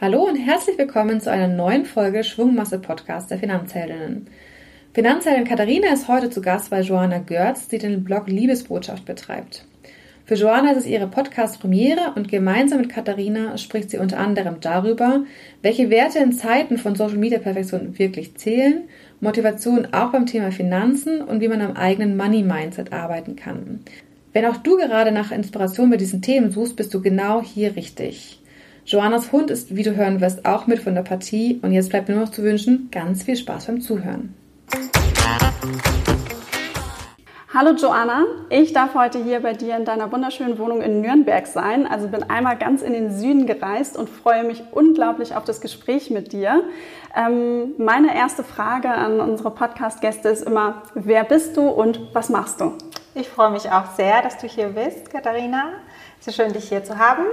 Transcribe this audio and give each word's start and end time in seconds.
Hallo 0.00 0.24
und 0.24 0.36
herzlich 0.36 0.78
willkommen 0.78 1.20
zu 1.20 1.30
einer 1.30 1.48
neuen 1.48 1.84
Folge 1.84 2.22
Schwungmasse 2.22 2.78
Podcast 2.78 3.30
der 3.30 3.38
Finanzheldinnen. 3.38 4.28
Finanzheldin 4.94 5.44
Katharina 5.44 5.92
ist 5.92 6.08
heute 6.08 6.30
zu 6.30 6.40
Gast 6.40 6.70
bei 6.70 6.82
Joanna 6.82 7.18
Görz, 7.18 7.68
die 7.68 7.78
den 7.78 8.04
Blog 8.04 8.28
Liebesbotschaft 8.28 9.04
betreibt. 9.04 9.64
Für 10.24 10.34
Joanna 10.34 10.72
ist 10.72 10.78
es 10.78 10.86
ihre 10.86 11.06
Podcast-Premiere 11.06 12.12
und 12.14 12.28
gemeinsam 12.28 12.80
mit 12.80 12.90
Katharina 12.90 13.56
spricht 13.56 13.90
sie 13.90 13.98
unter 13.98 14.18
anderem 14.18 14.60
darüber, 14.60 15.24
welche 15.62 15.88
Werte 15.90 16.18
in 16.18 16.32
Zeiten 16.32 16.78
von 16.78 16.94
Social-Media-Perfektion 16.94 17.98
wirklich 17.98 18.36
zählen, 18.36 18.88
Motivation 19.20 19.88
auch 19.92 20.12
beim 20.12 20.26
Thema 20.26 20.52
Finanzen 20.52 21.22
und 21.22 21.40
wie 21.40 21.48
man 21.48 21.62
am 21.62 21.76
eigenen 21.76 22.16
Money-Mindset 22.16 22.92
arbeiten 22.92 23.36
kann. 23.36 23.80
Wenn 24.38 24.46
auch 24.46 24.58
du 24.58 24.76
gerade 24.76 25.10
nach 25.10 25.32
Inspiration 25.32 25.90
bei 25.90 25.96
diesen 25.96 26.22
Themen 26.22 26.52
suchst, 26.52 26.76
bist 26.76 26.94
du 26.94 27.02
genau 27.02 27.42
hier 27.42 27.74
richtig. 27.74 28.40
Joannas 28.86 29.32
Hund 29.32 29.50
ist, 29.50 29.74
wie 29.74 29.82
du 29.82 29.96
hören 29.96 30.20
wirst, 30.20 30.46
auch 30.46 30.68
mit 30.68 30.78
von 30.78 30.94
der 30.94 31.02
Partie 31.02 31.58
und 31.60 31.72
jetzt 31.72 31.90
bleibt 31.90 32.08
mir 32.08 32.14
nur 32.14 32.26
noch 32.26 32.30
zu 32.30 32.44
wünschen, 32.44 32.88
ganz 32.92 33.24
viel 33.24 33.34
Spaß 33.34 33.66
beim 33.66 33.80
Zuhören. 33.80 34.36
Hallo 37.52 37.74
Joanna, 37.74 38.26
ich 38.48 38.72
darf 38.72 38.94
heute 38.94 39.24
hier 39.24 39.40
bei 39.40 39.54
dir 39.54 39.76
in 39.76 39.84
deiner 39.84 40.12
wunderschönen 40.12 40.56
Wohnung 40.60 40.82
in 40.82 41.00
Nürnberg 41.00 41.44
sein. 41.48 41.88
Also 41.88 42.06
bin 42.06 42.22
einmal 42.22 42.56
ganz 42.56 42.82
in 42.82 42.92
den 42.92 43.10
Süden 43.10 43.44
gereist 43.44 43.96
und 43.96 44.08
freue 44.08 44.44
mich 44.44 44.62
unglaublich 44.70 45.34
auf 45.34 45.42
das 45.42 45.60
Gespräch 45.60 46.10
mit 46.10 46.32
dir. 46.32 46.62
Ähm, 47.16 47.72
meine 47.76 48.14
erste 48.14 48.44
Frage 48.44 48.88
an 48.88 49.18
unsere 49.18 49.50
Podcast-Gäste 49.50 50.28
ist 50.28 50.44
immer, 50.44 50.82
wer 50.94 51.24
bist 51.24 51.56
du 51.56 51.62
und 51.62 51.98
was 52.12 52.28
machst 52.28 52.60
du? 52.60 52.74
Ich 53.18 53.28
freue 53.28 53.50
mich 53.50 53.68
auch 53.68 53.96
sehr, 53.96 54.22
dass 54.22 54.38
du 54.38 54.46
hier 54.46 54.68
bist, 54.68 55.10
Katharina. 55.10 55.72
Es 56.20 56.28
ist 56.28 56.36
schön, 56.36 56.52
dich 56.52 56.68
hier 56.68 56.84
zu 56.84 56.98
haben. 56.98 57.24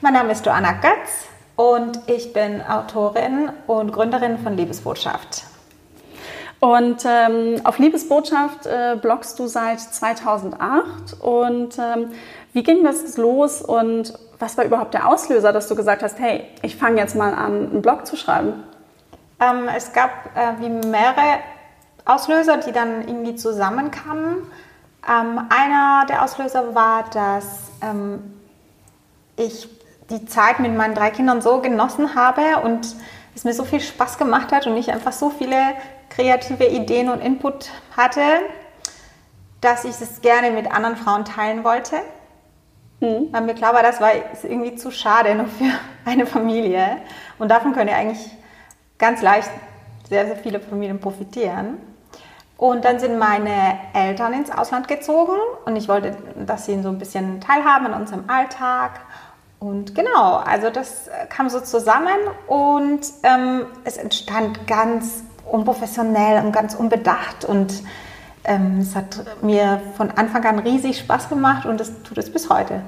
Mein 0.00 0.14
Name 0.14 0.32
ist 0.32 0.44
Joanna 0.44 0.72
Götz 0.72 1.28
und 1.54 2.00
ich 2.08 2.32
bin 2.32 2.60
Autorin 2.60 3.52
und 3.68 3.92
Gründerin 3.92 4.38
von 4.38 4.56
Liebesbotschaft. 4.56 5.44
Und 6.58 7.04
ähm, 7.06 7.60
auf 7.62 7.78
Liebesbotschaft 7.78 8.66
äh, 8.66 8.96
bloggst 9.00 9.38
du 9.38 9.46
seit 9.46 9.78
2008. 9.78 11.20
Und 11.20 11.78
ähm, 11.78 12.10
wie 12.52 12.64
ging 12.64 12.82
das 12.82 13.16
los 13.16 13.62
und 13.62 14.12
was 14.40 14.58
war 14.58 14.64
überhaupt 14.64 14.94
der 14.94 15.06
Auslöser, 15.06 15.52
dass 15.52 15.68
du 15.68 15.76
gesagt 15.76 16.02
hast, 16.02 16.18
hey, 16.18 16.42
ich 16.62 16.74
fange 16.74 17.00
jetzt 17.00 17.14
mal 17.14 17.34
an, 17.34 17.70
einen 17.70 17.82
Blog 17.82 18.04
zu 18.04 18.16
schreiben? 18.16 18.64
Ähm, 19.38 19.68
es 19.76 19.92
gab 19.92 20.10
äh, 20.34 20.60
wie 20.60 20.70
mehrere 20.88 21.38
Auslöser, 22.04 22.56
die 22.56 22.72
dann 22.72 23.06
irgendwie 23.06 23.36
zusammenkamen. 23.36 24.50
Ähm, 25.10 25.40
einer 25.48 26.06
der 26.08 26.22
Auslöser 26.22 26.74
war, 26.74 27.04
dass 27.10 27.72
ähm, 27.82 28.40
ich 29.36 29.68
die 30.08 30.24
Zeit 30.26 30.60
mit 30.60 30.76
meinen 30.76 30.94
drei 30.94 31.10
Kindern 31.10 31.40
so 31.40 31.60
genossen 31.60 32.14
habe 32.14 32.60
und 32.62 32.94
es 33.34 33.44
mir 33.44 33.54
so 33.54 33.64
viel 33.64 33.80
Spaß 33.80 34.18
gemacht 34.18 34.52
hat 34.52 34.66
und 34.66 34.76
ich 34.76 34.92
einfach 34.92 35.12
so 35.12 35.30
viele 35.30 35.56
kreative 36.10 36.66
Ideen 36.66 37.08
und 37.08 37.20
Input 37.20 37.70
hatte, 37.96 38.22
dass 39.60 39.84
ich 39.84 40.00
es 40.00 40.20
gerne 40.20 40.50
mit 40.50 40.70
anderen 40.70 40.96
Frauen 40.96 41.24
teilen 41.24 41.64
wollte. 41.64 41.96
Mhm. 43.00 43.28
Weil 43.32 43.42
mir 43.42 43.54
klar 43.54 43.74
war, 43.74 43.82
das 43.82 44.00
war 44.00 44.10
irgendwie 44.42 44.76
zu 44.76 44.90
schade 44.90 45.34
nur 45.34 45.46
für 45.46 45.72
eine 46.04 46.26
Familie. 46.26 46.98
Und 47.38 47.50
davon 47.50 47.72
können 47.72 47.88
ja 47.88 47.96
eigentlich 47.96 48.30
ganz 48.98 49.22
leicht 49.22 49.50
sehr, 50.08 50.26
sehr 50.26 50.36
viele 50.36 50.60
Familien 50.60 51.00
profitieren. 51.00 51.78
Und 52.60 52.84
dann 52.84 52.98
sind 52.98 53.18
meine 53.18 53.78
Eltern 53.94 54.34
ins 54.34 54.50
Ausland 54.50 54.86
gezogen 54.86 55.32
und 55.64 55.76
ich 55.76 55.88
wollte, 55.88 56.14
dass 56.44 56.66
sie 56.66 56.82
so 56.82 56.90
ein 56.90 56.98
bisschen 56.98 57.40
teilhaben 57.40 57.86
an 57.86 57.98
unserem 58.02 58.24
Alltag. 58.28 59.00
Und 59.58 59.94
genau, 59.94 60.34
also 60.34 60.68
das 60.68 61.08
äh, 61.08 61.24
kam 61.30 61.48
so 61.48 61.60
zusammen 61.60 62.18
und 62.48 63.00
ähm, 63.22 63.64
es 63.84 63.96
entstand 63.96 64.66
ganz 64.66 65.24
unprofessionell 65.50 66.44
und 66.44 66.52
ganz 66.52 66.74
unbedacht 66.74 67.46
und 67.46 67.82
ähm, 68.44 68.80
es 68.80 68.94
hat 68.94 69.24
mir 69.40 69.80
von 69.96 70.10
Anfang 70.10 70.44
an 70.44 70.58
riesig 70.58 70.98
Spaß 70.98 71.30
gemacht 71.30 71.64
und 71.64 71.80
das 71.80 72.02
tut 72.02 72.18
es 72.18 72.30
bis 72.30 72.50
heute. 72.50 72.82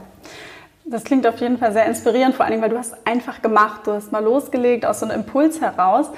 Das 0.93 1.05
klingt 1.05 1.27
auf 1.27 1.41
jeden 1.41 1.57
Fall 1.57 1.73
sehr 1.73 1.87
inspirierend, 1.87 2.35
vor 2.35 2.45
allem, 2.45 2.61
weil 2.61 2.69
du 2.69 2.77
hast 2.77 2.95
einfach 3.07 3.41
gemacht, 3.41 3.87
du 3.87 3.93
hast 3.93 4.13
mal 4.13 4.23
losgelegt 4.23 4.85
aus 4.85 5.01
so 5.01 5.07
einem 5.07 5.21
Impuls 5.21 5.63
heraus 5.63 6.11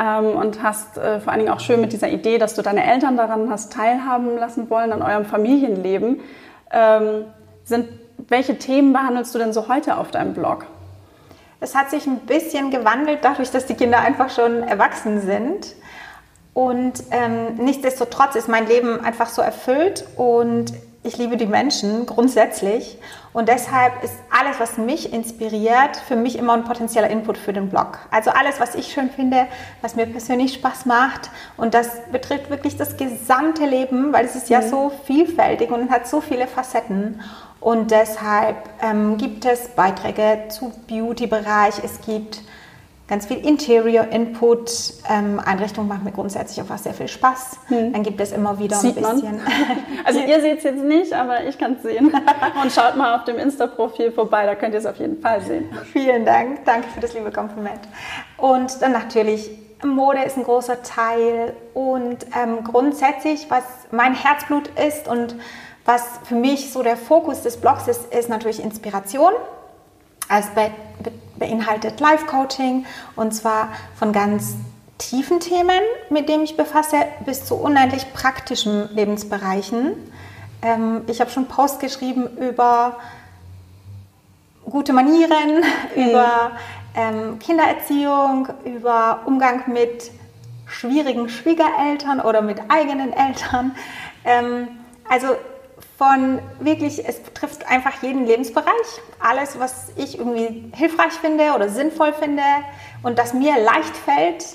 ähm, 0.00 0.36
und 0.36 0.62
hast 0.62 0.96
äh, 0.98 1.18
vor 1.18 1.32
allen 1.32 1.40
Dingen 1.40 1.52
auch 1.52 1.58
schön 1.58 1.80
mit 1.80 1.92
dieser 1.92 2.08
Idee, 2.08 2.38
dass 2.38 2.54
du 2.54 2.62
deine 2.62 2.84
Eltern 2.84 3.16
daran 3.16 3.50
hast 3.50 3.72
teilhaben 3.72 4.36
lassen 4.38 4.70
wollen 4.70 4.92
an 4.92 5.02
eurem 5.02 5.24
Familienleben, 5.24 6.20
ähm, 6.70 7.24
sind 7.64 7.88
welche 8.28 8.56
Themen 8.56 8.92
behandelst 8.92 9.34
du 9.34 9.40
denn 9.40 9.52
so 9.52 9.66
heute 9.66 9.96
auf 9.96 10.12
deinem 10.12 10.32
Blog? 10.32 10.64
Es 11.58 11.74
hat 11.74 11.90
sich 11.90 12.06
ein 12.06 12.20
bisschen 12.20 12.70
gewandelt, 12.70 13.18
dadurch, 13.22 13.50
dass 13.50 13.66
die 13.66 13.74
Kinder 13.74 13.98
einfach 13.98 14.30
schon 14.30 14.62
erwachsen 14.62 15.22
sind. 15.22 15.74
Und 16.54 17.02
ähm, 17.10 17.56
nichtsdestotrotz 17.56 18.36
ist 18.36 18.48
mein 18.48 18.68
Leben 18.68 19.04
einfach 19.04 19.28
so 19.28 19.42
erfüllt 19.42 20.04
und 20.16 20.72
ich 21.02 21.16
liebe 21.16 21.36
die 21.36 21.46
Menschen 21.46 22.04
grundsätzlich. 22.04 22.98
Und 23.32 23.48
deshalb 23.48 24.02
ist 24.02 24.14
alles, 24.28 24.58
was 24.58 24.76
mich 24.76 25.12
inspiriert, 25.12 25.96
für 25.96 26.16
mich 26.16 26.36
immer 26.36 26.52
ein 26.54 26.64
potenzieller 26.64 27.08
Input 27.08 27.38
für 27.38 27.52
den 27.52 27.70
Blog. 27.70 27.98
Also 28.10 28.30
alles, 28.30 28.60
was 28.60 28.74
ich 28.74 28.92
schön 28.92 29.08
finde, 29.08 29.46
was 29.82 29.94
mir 29.94 30.06
persönlich 30.06 30.54
Spaß 30.54 30.84
macht. 30.86 31.30
Und 31.56 31.72
das 31.72 31.88
betrifft 32.10 32.50
wirklich 32.50 32.76
das 32.76 32.96
gesamte 32.96 33.64
Leben, 33.64 34.12
weil 34.12 34.26
es 34.26 34.34
ist 34.34 34.50
ja 34.50 34.60
mhm. 34.60 34.68
so 34.68 34.92
vielfältig 35.06 35.70
und 35.70 35.90
hat 35.90 36.06
so 36.06 36.20
viele 36.20 36.46
Facetten. 36.46 37.22
Und 37.60 37.90
deshalb 37.92 38.56
ähm, 38.82 39.16
gibt 39.16 39.44
es 39.44 39.68
Beiträge 39.68 40.48
zu 40.48 40.72
Beauty-Bereich. 40.88 41.74
Es 41.84 42.00
gibt 42.00 42.40
ganz 43.10 43.26
viel 43.26 43.44
Interior-Input. 43.44 44.94
Ähm, 45.10 45.40
Einrichtung 45.44 45.88
macht 45.88 46.04
mir 46.04 46.12
grundsätzlich 46.12 46.64
auch 46.64 46.78
sehr 46.78 46.94
viel 46.94 47.08
Spaß. 47.08 47.58
Hm. 47.66 47.92
Dann 47.92 48.02
gibt 48.02 48.20
es 48.20 48.32
immer 48.32 48.58
wieder 48.58 48.76
Sieht 48.76 48.96
ein 48.96 49.02
bisschen. 49.02 49.36
Man. 49.36 49.40
Also 50.04 50.20
ihr 50.20 50.40
seht 50.40 50.58
es 50.58 50.64
jetzt 50.64 50.82
nicht, 50.82 51.12
aber 51.12 51.44
ich 51.44 51.58
kann 51.58 51.74
es 51.74 51.82
sehen. 51.82 52.12
Und 52.62 52.72
schaut 52.72 52.96
mal 52.96 53.16
auf 53.16 53.24
dem 53.24 53.36
Insta-Profil 53.36 54.12
vorbei, 54.12 54.46
da 54.46 54.54
könnt 54.54 54.72
ihr 54.72 54.80
es 54.80 54.86
auf 54.86 54.96
jeden 54.96 55.20
Fall 55.20 55.42
sehen. 55.42 55.68
Vielen 55.92 56.24
Dank, 56.24 56.64
danke 56.64 56.88
für 56.88 57.00
das 57.00 57.12
liebe 57.12 57.30
Kompliment. 57.32 57.80
Und 58.38 58.80
dann 58.80 58.92
natürlich 58.92 59.50
Mode 59.84 60.22
ist 60.22 60.36
ein 60.36 60.44
großer 60.44 60.82
Teil 60.82 61.54
und 61.74 62.26
ähm, 62.36 62.64
grundsätzlich, 62.64 63.46
was 63.50 63.64
mein 63.90 64.14
Herzblut 64.14 64.68
ist 64.78 65.08
und 65.08 65.34
was 65.84 66.20
für 66.24 66.34
mich 66.34 66.72
so 66.72 66.82
der 66.82 66.96
Fokus 66.96 67.42
des 67.42 67.56
Blogs 67.56 67.88
ist, 67.88 68.14
ist 68.14 68.28
natürlich 68.28 68.62
Inspiration. 68.62 69.32
Be 70.54 70.70
beinhaltet 71.40 71.98
Life-Coaching 71.98 72.86
und 73.16 73.34
zwar 73.34 73.70
von 73.96 74.12
ganz 74.12 74.54
tiefen 74.98 75.40
Themen, 75.40 75.80
mit 76.10 76.28
denen 76.28 76.44
ich 76.44 76.56
befasse, 76.56 76.96
bis 77.24 77.44
zu 77.44 77.56
unendlich 77.56 78.12
praktischen 78.12 78.94
Lebensbereichen. 78.94 79.96
Ähm, 80.62 81.02
ich 81.08 81.20
habe 81.20 81.30
schon 81.30 81.46
Post 81.46 81.80
geschrieben 81.80 82.28
über 82.36 82.98
gute 84.64 84.92
Manieren, 84.92 85.64
mhm. 85.96 86.02
über 86.10 86.52
ähm, 86.94 87.38
Kindererziehung, 87.40 88.48
über 88.64 89.22
Umgang 89.24 89.72
mit 89.72 90.10
schwierigen 90.66 91.28
Schwiegereltern 91.28 92.20
oder 92.20 92.42
mit 92.42 92.58
eigenen 92.68 93.12
Eltern. 93.12 93.74
Ähm, 94.24 94.68
also 95.08 95.28
von 96.00 96.38
wirklich, 96.60 97.06
es 97.06 97.20
betrifft 97.20 97.70
einfach 97.70 98.02
jeden 98.02 98.26
Lebensbereich. 98.26 98.72
Alles, 99.18 99.58
was 99.58 99.92
ich 99.96 100.18
irgendwie 100.18 100.72
hilfreich 100.74 101.12
finde 101.12 101.52
oder 101.54 101.68
sinnvoll 101.68 102.14
finde 102.14 102.42
und 103.02 103.18
das 103.18 103.34
mir 103.34 103.56
leicht 103.62 103.94
fällt, 103.94 104.46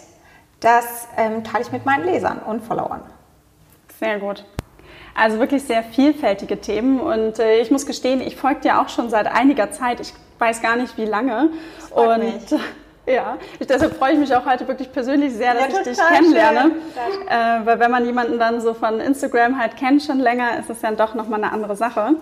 das 0.59 1.07
ähm, 1.17 1.43
teile 1.43 1.63
ich 1.63 1.71
mit 1.71 1.85
meinen 1.85 2.03
Lesern 2.03 2.39
und 2.39 2.63
Followern. 2.63 3.03
Sehr 3.99 4.17
gut. 4.17 4.43
Also 5.13 5.37
wirklich 5.37 5.61
sehr 5.61 5.83
vielfältige 5.83 6.59
Themen 6.59 6.99
und 6.99 7.37
äh, 7.37 7.59
ich 7.59 7.69
muss 7.69 7.85
gestehen, 7.85 8.21
ich 8.21 8.35
folge 8.35 8.61
dir 8.61 8.81
auch 8.81 8.89
schon 8.89 9.11
seit 9.11 9.27
einiger 9.27 9.69
Zeit. 9.69 9.99
Ich 9.99 10.13
weiß 10.39 10.63
gar 10.63 10.75
nicht 10.77 10.97
wie 10.97 11.05
lange. 11.05 11.51
und 11.91 12.23
mich. 12.23 12.59
Ja, 13.05 13.37
ich, 13.59 13.67
deshalb 13.67 13.97
freue 13.97 14.13
ich 14.13 14.19
mich 14.19 14.35
auch 14.35 14.45
heute 14.45 14.67
wirklich 14.67 14.91
persönlich 14.91 15.33
sehr, 15.33 15.53
dass 15.53 15.71
ja, 15.71 15.79
ich 15.79 15.83
dich 15.83 15.97
kennenlerne. 15.97 16.71
Äh, 17.29 17.65
weil 17.65 17.79
wenn 17.79 17.91
man 17.91 18.05
jemanden 18.05 18.39
dann 18.39 18.61
so 18.61 18.73
von 18.73 18.99
Instagram 18.99 19.59
halt 19.59 19.77
kennt 19.77 20.01
schon 20.01 20.19
länger, 20.19 20.57
ist 20.59 20.69
es 20.69 20.81
ja 20.81 20.91
doch 20.91 21.13
nochmal 21.13 21.43
eine 21.43 21.51
andere 21.51 21.75
Sache. 21.75 22.15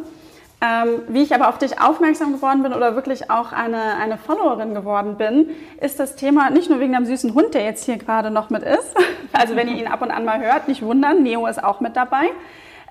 Ähm, 0.62 1.01
wie 1.09 1.24
ich 1.24 1.33
aber 1.35 1.50
auf 1.50 1.57
dich 1.57 1.81
aufmerksam 1.81 2.33
geworden 2.33 2.63
bin 2.63 2.74
oder 2.74 2.95
wirklich 2.95 3.30
auch 3.30 3.51
eine, 3.51 3.95
eine 3.95 4.18
Followerin 4.18 4.74
geworden 4.74 5.18
bin, 5.18 5.50
ist 5.81 6.00
das 6.00 6.15
Thema 6.15 6.50
nicht 6.50 6.69
nur 6.69 6.80
wegen 6.80 6.94
dem 6.94 7.06
süßen 7.06 7.33
Hund, 7.33 7.53
der 7.53 7.65
jetzt 7.65 7.83
hier 7.83 7.97
gerade 7.97 8.31
noch 8.31 8.50
mit 8.50 8.63
ist. 8.63 8.95
Also 9.36 9.56
wenn 9.56 9.68
ihr 9.68 9.77
ihn 9.77 9.88
ab 9.88 10.03
und 10.03 10.12
an 10.12 10.25
mal 10.25 10.39
hört, 10.39 10.68
nicht 10.68 10.83
wundern, 10.83 11.24
Neo 11.24 11.47
ist 11.47 11.63
auch 11.63 11.79
mit 11.79 11.95
dabei. 11.95 12.25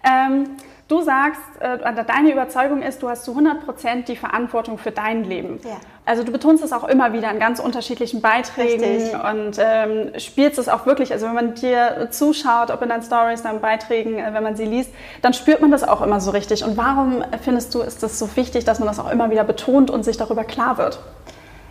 Ähm, 0.02 0.56
Du 0.92 1.00
sagst, 1.00 1.40
äh, 1.60 1.78
deine 2.06 2.30
Überzeugung 2.30 2.82
ist, 2.82 3.02
du 3.02 3.08
hast 3.08 3.24
zu 3.24 3.30
100 3.30 3.64
Prozent 3.64 4.08
die 4.08 4.16
Verantwortung 4.16 4.76
für 4.76 4.90
dein 4.90 5.24
Leben. 5.24 5.58
Ja. 5.64 5.78
Also 6.04 6.22
du 6.22 6.30
betonst 6.30 6.62
es 6.62 6.70
auch 6.70 6.84
immer 6.84 7.14
wieder 7.14 7.30
in 7.30 7.38
ganz 7.38 7.60
unterschiedlichen 7.60 8.20
Beiträgen 8.20 8.84
Richtig. 8.84 9.14
und 9.14 9.56
ähm, 9.58 10.10
spielst 10.18 10.58
es 10.58 10.68
auch 10.68 10.84
wirklich. 10.84 11.10
Also 11.10 11.24
wenn 11.24 11.34
man 11.34 11.54
dir 11.54 12.08
zuschaut, 12.10 12.70
ob 12.70 12.82
in 12.82 12.90
deinen 12.90 13.02
Stories, 13.02 13.40
deinen 13.40 13.62
Beiträgen, 13.62 14.18
äh, 14.18 14.34
wenn 14.34 14.42
man 14.42 14.54
sie 14.54 14.66
liest, 14.66 14.90
dann 15.22 15.32
spürt 15.32 15.62
man 15.62 15.70
das 15.70 15.82
auch 15.82 16.02
immer 16.02 16.20
so 16.20 16.30
richtig. 16.30 16.62
Und 16.62 16.76
warum 16.76 17.24
findest 17.40 17.74
du, 17.74 17.80
ist 17.80 18.02
das 18.02 18.18
so 18.18 18.36
wichtig, 18.36 18.66
dass 18.66 18.78
man 18.78 18.86
das 18.86 18.98
auch 18.98 19.10
immer 19.10 19.30
wieder 19.30 19.44
betont 19.44 19.90
und 19.90 20.04
sich 20.04 20.18
darüber 20.18 20.44
klar 20.44 20.76
wird? 20.76 20.98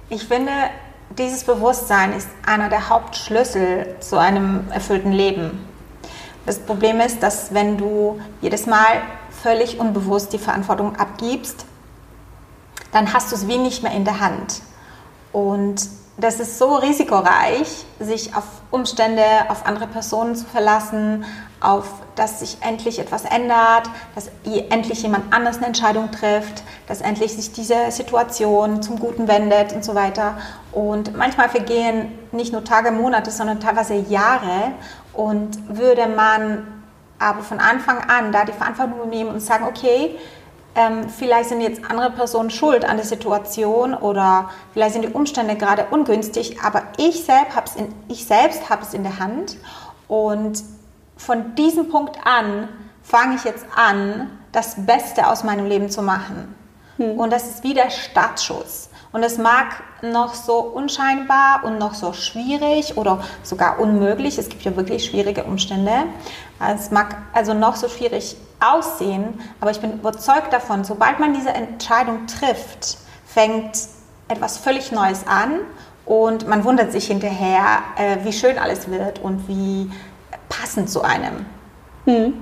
Ich 0.10 0.24
finde, 0.24 0.52
dieses 1.16 1.44
Bewusstsein 1.44 2.14
ist 2.14 2.28
einer 2.48 2.70
der 2.70 2.90
Hauptschlüssel 2.90 3.98
zu 4.00 4.18
einem 4.18 4.64
erfüllten 4.74 5.12
Leben. 5.12 5.70
Das 6.46 6.60
Problem 6.60 7.00
ist, 7.00 7.22
dass 7.22 7.54
wenn 7.54 7.78
du 7.78 8.20
jedes 8.42 8.66
Mal 8.66 9.02
völlig 9.44 9.80
unbewusst 9.80 10.34
die 10.34 10.40
Verantwortung 10.40 10.96
abgibst, 10.96 11.66
dann 12.92 13.14
hast 13.14 13.32
du 13.32 13.36
es 13.36 13.48
wie 13.48 13.58
nicht 13.58 13.84
mehr 13.84 13.94
in 13.94 14.06
der 14.06 14.20
Hand. 14.20 14.62
Und 15.32 15.88
das 16.18 16.40
ist 16.40 16.58
so 16.58 16.76
risikoreich, 16.76 17.86
sich 18.00 18.36
auf 18.36 18.44
Umstände, 18.70 19.24
auf 19.50 19.66
andere 19.66 19.88
Personen 19.88 20.36
zu 20.36 20.46
verlassen, 20.46 21.26
auf 21.62 21.86
dass 22.16 22.40
sich 22.40 22.58
endlich 22.62 23.00
etwas 23.00 23.24
ändert, 23.24 23.90
dass 24.16 24.30
endlich 24.70 25.02
jemand 25.02 25.34
anders 25.34 25.58
eine 25.58 25.68
Entscheidung 25.68 26.12
trifft, 26.12 26.64
dass 26.88 27.02
endlich 27.02 27.34
sich 27.34 27.54
diese 27.54 27.90
Situation 27.90 28.82
zum 28.82 29.00
Guten 29.00 29.28
wendet 29.28 29.74
und 29.74 29.86
so 29.86 29.96
weiter. 29.96 30.38
Und 30.72 31.16
manchmal 31.16 31.50
vergehen 31.50 32.12
nicht 32.32 32.52
nur 32.52 32.64
Tage, 32.64 32.92
Monate, 32.92 33.32
sondern 33.32 33.60
teilweise 33.60 33.96
Jahre. 33.96 34.74
Und 35.14 35.78
würde 35.78 36.08
man 36.08 36.84
aber 37.20 37.42
von 37.42 37.60
Anfang 37.60 38.00
an 38.10 38.32
da 38.32 38.46
die 38.46 38.54
Verantwortung 38.54 39.10
nehmen 39.10 39.30
und 39.30 39.40
sagen, 39.42 39.66
okay, 39.66 40.18
ähm, 40.74 41.10
vielleicht 41.10 41.50
sind 41.50 41.62
jetzt 41.62 41.84
andere 41.90 42.12
Personen 42.12 42.50
schuld 42.50 42.86
an 42.86 42.98
der 42.98 43.06
Situation 43.06 43.94
oder 43.94 44.50
vielleicht 44.74 44.94
sind 44.94 45.04
die 45.04 45.10
Umstände 45.10 45.56
gerade 45.56 45.88
ungünstig, 45.92 46.62
aber 46.64 46.84
ich 46.98 47.26
selbst 47.26 47.56
habe 47.56 47.66
es 47.68 47.76
in, 47.76 47.94
ich 48.08 48.26
selbst 48.26 48.70
habe 48.70 48.84
es 48.84 48.94
in 48.94 49.04
der 49.04 49.20
Hand 49.20 49.58
und 50.08 50.64
von 51.18 51.56
diesem 51.56 51.90
Punkt 51.90 52.18
an 52.24 52.70
fange 53.04 53.36
ich 53.36 53.44
jetzt 53.44 53.66
an, 53.76 54.30
das 54.52 54.86
Beste 54.86 55.28
aus 55.28 55.44
meinem 55.44 55.66
Leben 55.66 55.90
zu 55.90 56.02
machen. 56.02 56.56
Hm. 56.98 57.20
Und 57.20 57.32
das 57.32 57.50
ist 57.50 57.64
wie 57.64 57.74
der 57.74 57.90
Startschuss. 57.90 58.90
Und 59.14 59.24
es 59.24 59.38
mag 59.38 59.84
noch 60.02 60.34
so 60.34 60.60
unscheinbar 60.60 61.64
und 61.64 61.78
noch 61.78 61.94
so 61.94 62.14
schwierig 62.14 62.98
oder 62.98 63.22
sogar 63.44 63.80
unmöglich, 63.80 64.38
es 64.38 64.48
gibt 64.48 64.64
ja 64.64 64.76
wirklich 64.76 65.06
schwierige 65.06 65.44
Umstände, 65.44 65.92
es 66.76 66.92
mag 66.92 67.18
also 67.34 67.54
noch 67.54 67.76
so 67.76 67.90
schwierig 67.90 68.38
aussehen, 68.62 69.40
aber 69.60 69.72
ich 69.72 69.82
bin 69.82 69.94
überzeugt 69.94 70.54
davon, 70.54 70.86
sobald 70.86 71.20
man 71.20 71.34
diese 71.34 71.50
Entscheidung 71.50 72.26
trifft, 72.28 72.98
fängt 73.26 73.72
etwas 74.30 74.58
völlig 74.58 74.92
Neues 74.94 75.28
an 75.28 75.60
und 76.06 76.48
man 76.48 76.64
wundert 76.64 76.92
sich 76.92 77.08
hinterher, 77.08 77.80
äh, 77.98 78.18
wie 78.24 78.34
schön 78.34 78.58
alles 78.58 78.90
wird 78.90 79.20
und 79.20 79.48
wie 79.48 79.92
passend 80.48 80.90
zu 80.90 81.02
einem. 81.02 81.46
Hm. 82.06 82.34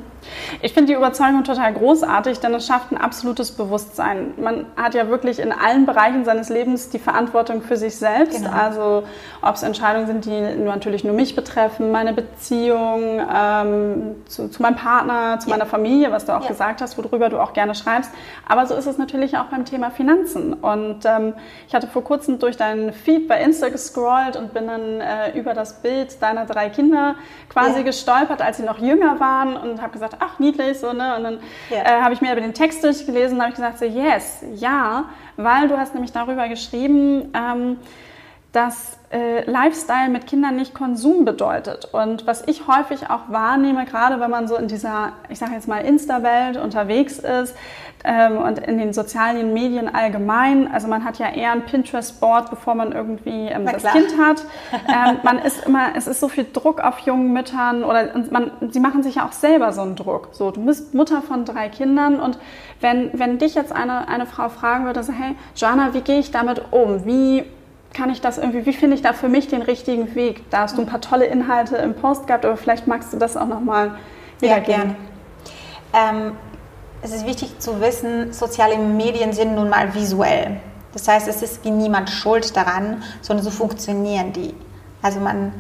Ich 0.62 0.74
finde 0.74 0.88
die 0.88 0.98
Überzeugung 0.98 1.44
total 1.44 1.74
großartig, 1.74 2.40
denn 2.40 2.54
es 2.54 2.66
schafft 2.66 2.92
ein 2.92 2.98
absolutes 2.98 3.52
Bewusstsein. 3.52 4.34
Man 4.38 4.66
hat 4.76 4.94
ja 4.94 5.10
wirklich 5.10 5.40
in 5.40 5.52
allen 5.52 5.86
Bereichen 5.86 6.26
seines 6.26 6.50
Lebens 6.50 6.90
die 6.90 7.00
Verantwortung 7.00 7.62
für 7.62 7.78
sich 7.78 7.96
selbst. 7.96 8.38
Genau. 8.38 8.52
Also 8.52 9.04
ob 9.42 9.56
es 9.56 9.64
Entscheidungen 9.64 10.08
sind, 10.08 10.26
die 10.26 10.42
natürlich 10.64 11.04
nur 11.04 11.14
mich 11.14 11.36
betreffen, 11.36 11.92
meine 11.92 12.14
Beziehung 12.14 13.22
ähm, 13.34 14.16
zu, 14.26 14.50
zu, 14.50 14.62
meinem 14.62 14.76
Partner, 14.76 15.40
zu 15.40 15.50
ja. 15.50 15.56
meiner 15.56 15.66
Familie, 15.66 16.12
was 16.12 16.26
du 16.26 16.36
auch 16.36 16.44
ja. 16.44 16.50
gesagt 16.50 16.82
hast, 16.82 16.98
worüber 16.98 17.30
du 17.30 17.40
auch 17.40 17.54
gerne 17.54 17.76
schreibst. 17.76 18.12
Aber 18.48 18.66
so 18.66 18.76
ist 18.76 18.86
es 18.86 18.98
natürlich 18.98 19.38
auch 19.38 19.46
beim 19.46 19.66
Thema 19.66 19.92
Finanzen. 19.92 20.54
Und 20.54 21.06
ähm, 21.06 21.34
ich 21.68 21.76
hatte 21.76 21.88
vor 21.88 22.04
kurzem 22.04 22.40
durch 22.40 22.58
deinen 22.58 22.94
Feed 22.94 23.28
bei 23.28 23.42
Insta 23.42 23.70
gescrollt 23.70 24.36
und 24.36 24.54
bin 24.54 24.68
dann 24.68 25.02
äh, 25.02 25.38
über 25.38 25.54
das 25.54 25.82
Bild 25.82 26.22
deiner 26.22 26.46
drei 26.46 26.70
Kinder 26.70 27.16
quasi 27.50 27.80
ja. 27.80 27.84
gestolpert, 27.84 28.42
als 28.42 28.58
sie 28.58 28.64
noch 28.64 28.80
jünger 28.80 29.20
waren 29.20 29.56
und 29.56 29.82
habe 29.82 29.92
gesagt, 29.92 30.19
ach 30.20 30.40
niedlich, 30.40 30.80
so, 30.80 30.94
ne? 30.94 31.16
Und 31.18 31.24
dann 31.24 31.40
ja. 31.70 31.84
äh, 31.84 32.02
habe 32.02 32.14
ich 32.14 32.22
mir 32.22 32.32
aber 32.32 32.42
den 32.42 32.54
Text 32.54 32.84
durchgelesen 32.84 33.38
und 33.38 33.42
habe 33.42 33.52
ich 33.52 33.56
gesagt, 33.56 33.80
so, 33.80 33.86
yes, 33.86 34.44
ja, 34.56 35.06
weil 35.38 35.68
du 35.68 35.78
hast 35.78 35.94
nämlich 35.94 36.12
darüber 36.12 36.48
geschrieben, 36.48 37.32
ähm, 37.34 37.78
dass 38.52 38.98
äh, 39.12 39.50
Lifestyle 39.50 40.10
mit 40.10 40.26
Kindern 40.26 40.56
nicht 40.56 40.74
Konsum 40.74 41.24
bedeutet. 41.24 41.86
Und 41.92 42.26
was 42.26 42.48
ich 42.48 42.68
häufig 42.68 43.10
auch 43.10 43.30
wahrnehme, 43.30 43.86
gerade 43.86 44.20
wenn 44.20 44.32
man 44.32 44.48
so 44.48 44.56
in 44.56 44.68
dieser, 44.68 45.14
ich 45.30 45.38
sage 45.38 45.54
jetzt 45.54 45.68
mal, 45.68 45.80
Insta-Welt 45.80 46.58
unterwegs 46.58 47.20
ist 47.20 47.56
ähm, 48.04 48.38
und 48.38 48.58
in 48.58 48.80
den 48.80 48.92
sozialen 48.92 49.54
Medien 49.54 49.94
allgemein, 49.94 50.72
also 50.72 50.88
man 50.88 51.06
hat 51.06 51.20
ja 51.20 51.30
eher 51.30 51.52
ein 51.52 51.66
Pinterest-Board, 51.66 52.50
bevor 52.50 52.74
man 52.74 52.92
irgendwie 52.92 53.48
ähm, 53.50 53.66
das 53.66 53.84
Kind 53.84 54.18
hat. 54.20 54.44
Ähm, 54.90 55.18
man 55.24 55.40
ist 55.40 55.66
immer, 55.66 55.90
es 55.96 56.08
ist 56.08 56.20
so 56.20 56.30
viel 56.30 56.46
Druck 56.52 56.82
auf 56.82 57.00
jungen 57.00 57.32
Müttern 57.32 57.84
oder 57.84 58.12
man, 58.32 58.52
sie 58.70 58.80
machen 58.80 59.04
sich 59.04 59.16
ja 59.16 59.28
auch 59.28 59.32
selber 59.32 59.72
so 59.72 59.82
einen 59.82 59.96
Druck. 59.96 60.30
So, 60.32 60.52
du 60.52 60.66
bist 60.66 60.96
Mutter 60.96 61.22
von 61.22 61.46
drei 61.46 61.70
Kindern 61.70 62.20
und 62.20 62.40
wenn, 62.82 63.12
wenn 63.14 63.38
dich 63.38 63.56
jetzt 63.56 63.72
eine, 63.72 64.08
eine 64.08 64.26
Frau 64.26 64.50
fragen 64.50 64.86
würde, 64.86 65.04
so, 65.04 65.14
hey, 65.14 65.36
Joanna, 65.56 65.94
wie 65.94 66.02
gehe 66.02 66.20
ich 66.20 66.32
damit 66.32 66.72
um? 66.72 67.06
Wie 67.06 67.46
kann 67.94 68.10
ich 68.10 68.22
das 68.22 68.38
irgendwie, 68.38 68.66
wie 68.66 68.74
finde 68.74 68.96
ich 68.96 69.02
da 69.02 69.14
für 69.14 69.30
mich 69.30 69.48
den 69.48 69.62
richtigen 69.62 70.16
Weg? 70.16 70.50
Da 70.50 70.62
hast 70.62 70.78
du 70.78 70.82
ein 70.82 70.88
paar 70.88 71.02
tolle 71.02 71.26
Inhalte 71.26 71.78
im 71.78 71.96
Post 71.96 72.28
gehabt, 72.28 72.46
aber 72.46 72.58
vielleicht 72.58 72.88
magst 72.88 73.14
du 73.14 73.18
das 73.18 73.36
auch 73.36 73.48
nochmal 73.48 73.96
wiedergeben. 74.40 74.96
Ja, 75.94 76.00
gerne. 76.00 76.20
Ähm, 76.28 76.38
es 77.02 77.12
ist 77.12 77.26
wichtig 77.26 77.60
zu 77.60 77.82
wissen, 77.82 78.34
soziale 78.34 78.78
Medien 78.78 79.34
sind 79.34 79.56
nun 79.56 79.70
mal 79.70 79.94
visuell. 79.96 80.60
Das 80.94 81.08
heißt, 81.08 81.28
es 81.28 81.42
ist 81.42 81.64
wie 81.64 81.72
niemand 81.72 82.10
schuld 82.10 82.56
daran, 82.56 83.04
sondern 83.22 83.44
so 83.44 83.52
funktionieren 83.52 84.34
die. 84.34 84.54
Also 85.02 85.20
man 85.20 85.54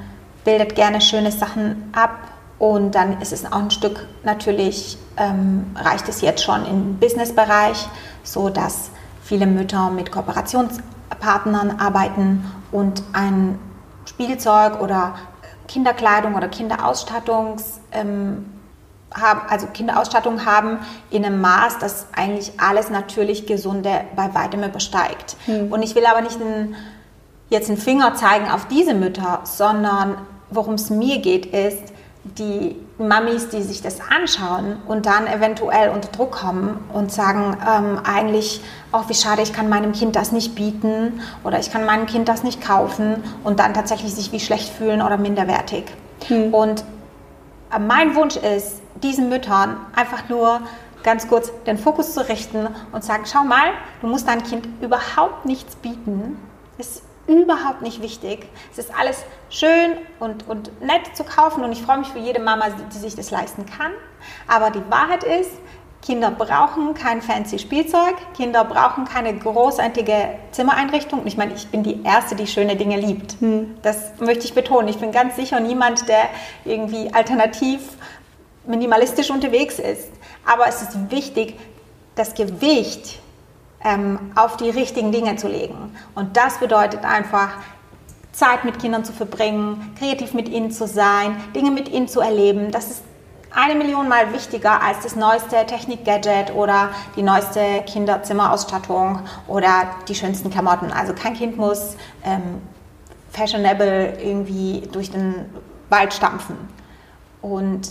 bildet 0.44 0.76
gerne 0.76 1.02
schöne 1.02 1.32
Sachen 1.32 1.92
ab 1.94 2.20
und 2.58 2.94
dann 2.94 3.22
ist 3.22 3.32
es 3.32 3.46
auch 3.46 3.60
ein 3.60 3.72
Stück 3.72 4.08
natürlich, 4.24 4.98
ähm, 5.18 5.68
reicht 5.76 6.10
es 6.10 6.22
jetzt 6.22 6.44
schon 6.44 6.66
im 6.66 6.98
Businessbereich, 6.98 7.88
so 8.24 8.50
dass 8.50 8.90
viele 9.24 9.46
Mütter 9.46 9.90
mit 9.92 10.12
Kooperations 10.12 10.80
Partnern 11.20 11.80
arbeiten 11.80 12.46
und 12.72 13.04
ein 13.14 13.60
Spielzeug 14.06 14.82
oder 14.82 15.16
Kinderkleidung 15.68 16.36
oder 16.36 16.48
Kinderausstattungs 16.48 17.80
ähm, 17.92 18.46
haben, 19.14 19.42
also 19.50 19.68
Kinderausstattung 19.68 20.46
haben 20.46 20.80
in 21.10 21.26
einem 21.26 21.42
Maß, 21.42 21.80
das 21.80 22.08
eigentlich 22.16 22.54
alles 22.60 22.90
natürlich 22.90 23.46
Gesunde 23.46 24.02
bei 24.16 24.34
weitem 24.34 24.64
übersteigt. 24.64 25.36
Hm. 25.46 25.72
Und 25.72 25.84
ich 25.84 25.96
will 25.96 26.06
aber 26.06 26.22
nicht 26.22 26.40
einen, 26.42 26.76
jetzt 27.50 27.70
einen 27.70 27.78
Finger 27.78 28.16
zeigen 28.16 28.50
auf 28.50 28.68
diese 28.68 28.94
Mütter, 28.94 29.42
sondern 29.44 30.18
worum 30.52 30.76
es 30.76 30.90
mir 30.90 31.20
geht, 31.20 31.48
ist, 31.48 31.94
die 32.38 32.76
Mamis, 32.98 33.50
die 33.50 33.62
sich 33.62 33.82
das 33.82 34.00
anschauen 34.02 34.78
und 34.88 35.06
dann 35.06 35.28
eventuell 35.28 35.90
unter 35.90 36.10
Druck 36.10 36.32
kommen 36.32 36.84
und 36.94 37.12
sagen, 37.12 37.58
ähm, 37.68 38.00
eigentlich, 38.04 38.62
oh, 38.92 39.02
wie 39.08 39.14
schade, 39.14 39.42
ich 39.42 39.54
kann 39.54 39.70
meinem 39.70 39.94
Kind 39.94 40.16
das 40.16 40.32
nicht 40.32 40.56
bieten 40.56 41.22
oder 41.44 41.60
ich 41.60 41.72
kann 41.72 41.86
meinem 41.86 42.06
Kind 42.06 42.28
das 42.28 42.44
nicht 42.44 42.62
kaufen 42.62 43.24
und 43.44 43.60
dann 43.60 43.74
tatsächlich 43.74 44.14
sich 44.14 44.32
wie 44.32 44.40
schlecht 44.40 44.70
fühlen 44.70 45.02
oder 45.02 45.18
minderwertig. 45.18 45.86
Hm. 46.28 46.54
Und 46.54 46.84
äh, 47.74 47.80
mein 47.80 48.16
Wunsch 48.16 48.36
ist, 48.36 48.82
diesen 49.02 49.30
Müttern 49.30 49.78
einfach 49.96 50.28
nur 50.30 50.62
ganz 51.04 51.28
kurz 51.28 51.52
den 51.66 51.78
Fokus 51.78 52.14
zu 52.14 52.28
richten 52.28 52.68
und 52.92 53.04
sagen, 53.04 53.24
schau 53.26 53.44
mal, 53.44 53.72
du 54.02 54.08
musst 54.08 54.28
deinem 54.28 54.44
Kind 54.44 54.68
überhaupt 54.82 55.46
nichts 55.46 55.76
bieten. 55.78 56.38
Es 56.78 57.02
überhaupt 57.30 57.84
nicht 57.84 58.02
wichtig. 58.02 58.48
Es 58.72 58.80
ist 58.80 58.92
alles 58.98 59.24
schön 59.50 59.98
und, 60.20 60.48
und 60.50 60.82
nett 60.82 61.16
zu 61.16 61.24
kaufen 61.24 61.64
und 61.64 61.72
ich 61.72 61.82
freue 61.82 62.00
mich 62.00 62.08
für 62.08 62.20
jede 62.20 62.42
Mama, 62.42 62.66
die 62.92 62.98
sich 62.98 63.16
das 63.16 63.30
leisten 63.30 63.66
kann. 63.66 63.92
Aber 64.48 64.72
die 64.72 64.82
Wahrheit 64.90 65.24
ist, 65.24 65.52
Kinder 66.02 66.32
brauchen 66.32 66.94
kein 66.94 67.22
fancy 67.22 67.60
Spielzeug, 67.60 68.16
Kinder 68.36 68.64
brauchen 68.64 69.06
keine 69.06 69.38
großartige 69.38 70.30
Zimmereinrichtung. 70.52 71.28
Ich 71.28 71.38
meine, 71.38 71.54
ich 71.54 71.68
bin 71.68 71.84
die 71.84 72.04
Erste, 72.04 72.36
die 72.36 72.48
schöne 72.48 72.76
Dinge 72.76 72.98
liebt. 72.98 73.40
Hm. 73.42 73.78
Das 73.84 74.14
möchte 74.20 74.46
ich 74.46 74.54
betonen. 74.54 74.88
Ich 74.88 74.98
bin 74.98 75.12
ganz 75.12 75.36
sicher 75.36 75.60
niemand, 75.60 76.08
der 76.08 76.30
irgendwie 76.66 77.14
alternativ 77.14 77.82
minimalistisch 78.66 79.30
unterwegs 79.30 79.78
ist. 79.78 80.10
Aber 80.46 80.68
es 80.68 80.82
ist 80.82 81.12
wichtig, 81.12 81.60
das 82.16 82.34
Gewicht 82.34 83.20
ähm, 83.84 84.32
auf 84.36 84.58
die 84.58 84.70
richtigen 84.70 85.12
Dinge 85.12 85.36
zu 85.36 85.48
legen. 85.48 85.96
Und 86.16 86.38
das 86.38 86.58
bedeutet 86.58 87.04
einfach, 87.04 87.50
Zeit 88.32 88.64
mit 88.64 88.80
Kindern 88.80 89.04
zu 89.04 89.12
verbringen, 89.12 89.94
kreativ 89.98 90.34
mit 90.34 90.48
ihnen 90.48 90.72
zu 90.72 90.88
sein, 90.88 91.36
Dinge 91.56 91.72
mit 91.72 91.90
ihnen 91.90 92.08
zu 92.08 92.22
erleben. 92.22 92.72
Das 92.72 92.90
ist 92.90 93.04
eine 93.52 93.76
Million 93.76 94.08
Mal 94.08 94.32
wichtiger 94.34 94.82
als 94.82 95.04
das 95.04 95.16
neueste 95.16 95.66
Technik-Gadget 95.66 96.54
oder 96.56 96.92
die 97.16 97.24
neueste 97.24 97.84
Kinderzimmerausstattung 97.86 99.22
oder 99.48 99.88
die 100.08 100.16
schönsten 100.16 100.50
Klamotten. 100.50 100.92
Also 100.92 101.14
kein 101.14 101.34
Kind 101.34 101.58
muss 101.58 101.96
ähm, 102.24 102.62
fashionable 103.32 104.18
irgendwie 104.22 104.88
durch 104.92 105.12
den 105.12 105.46
Wald 105.90 106.14
stampfen. 106.14 106.56
Und 107.42 107.90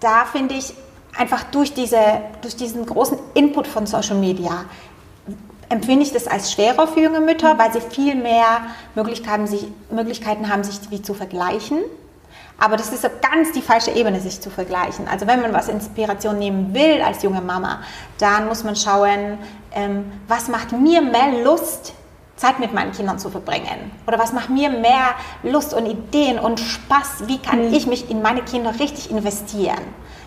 da 0.00 0.24
finde 0.24 0.54
ich, 0.54 0.74
einfach 1.16 1.44
durch, 1.44 1.74
diese, 1.74 2.00
durch 2.42 2.56
diesen 2.56 2.86
großen 2.86 3.18
Input 3.34 3.66
von 3.66 3.86
Social 3.86 4.16
Media 4.16 4.64
empfinde 5.68 6.02
ich 6.02 6.12
das 6.12 6.26
als 6.26 6.52
schwerer 6.52 6.86
für 6.88 7.00
junge 7.00 7.20
Mütter, 7.20 7.56
weil 7.58 7.72
sie 7.72 7.80
viel 7.80 8.16
mehr 8.16 8.62
Möglichkeiten, 8.94 9.46
sich, 9.46 9.68
Möglichkeiten 9.90 10.52
haben, 10.52 10.64
sich 10.64 10.78
wie 10.90 11.00
zu 11.00 11.14
vergleichen. 11.14 11.78
Aber 12.58 12.76
das 12.76 12.92
ist 12.92 13.08
ganz 13.22 13.52
die 13.52 13.62
falsche 13.62 13.92
Ebene, 13.92 14.20
sich 14.20 14.40
zu 14.40 14.50
vergleichen. 14.50 15.08
Also 15.08 15.26
wenn 15.26 15.40
man 15.40 15.54
was 15.54 15.68
Inspiration 15.68 16.38
nehmen 16.38 16.74
will 16.74 17.00
als 17.00 17.22
junge 17.22 17.40
Mama, 17.40 17.80
dann 18.18 18.48
muss 18.48 18.64
man 18.64 18.76
schauen, 18.76 19.38
ähm, 19.72 20.12
was 20.28 20.48
macht 20.48 20.72
mir 20.72 21.00
mehr 21.00 21.42
Lust, 21.42 21.94
Zeit 22.36 22.58
mit 22.58 22.74
meinen 22.74 22.92
Kindern 22.92 23.18
zu 23.18 23.30
verbringen? 23.30 23.92
Oder 24.06 24.18
was 24.18 24.32
macht 24.32 24.50
mir 24.50 24.70
mehr 24.70 25.14
Lust 25.42 25.72
und 25.72 25.86
Ideen 25.86 26.38
und 26.38 26.58
Spaß? 26.58 27.28
Wie 27.28 27.38
kann 27.38 27.68
mhm. 27.68 27.74
ich 27.74 27.86
mich 27.86 28.10
in 28.10 28.20
meine 28.22 28.42
Kinder 28.42 28.78
richtig 28.78 29.10
investieren? 29.10 29.80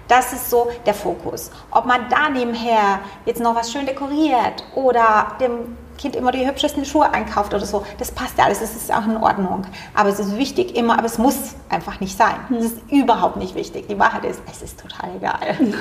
Das 0.07 0.33
ist 0.33 0.50
so 0.50 0.69
der 0.86 0.93
Fokus. 0.93 1.51
Ob 1.72 1.86
man 1.86 2.10
da 2.10 2.29
nebenher 2.29 3.00
jetzt 3.25 3.41
noch 3.41 3.55
was 3.55 3.72
schön 3.72 3.86
dekoriert 3.86 4.63
oder 4.75 5.36
dem 5.39 5.77
Kind 5.98 6.15
immer 6.15 6.31
die 6.31 6.45
hübschesten 6.45 6.86
Schuhe 6.86 7.12
einkauft 7.13 7.53
oder 7.53 7.65
so, 7.65 7.86
das 7.98 8.12
passt 8.12 8.38
ja 8.38 8.45
alles, 8.45 8.60
das 8.60 8.75
ist 8.75 8.91
auch 8.93 9.05
in 9.05 9.17
Ordnung. 9.17 9.65
Aber 9.93 10.10
es 10.10 10.19
ist 10.19 10.38
wichtig 10.38 10.75
immer, 10.75 10.98
aber 10.98 11.05
es 11.05 11.17
muss 11.17 11.55
einfach 11.69 12.00
nicht 12.00 12.17
sein. 12.17 12.36
Es 12.57 12.65
ist 12.65 12.91
überhaupt 12.91 13.38
nicht 13.38 13.55
wichtig. 13.55 13.88
Die 13.88 14.00
Wahrheit 14.00 14.25
ist, 14.25 14.41
es 14.51 14.62
ist 14.62 14.79
total 14.81 15.15
egal. 15.15 15.39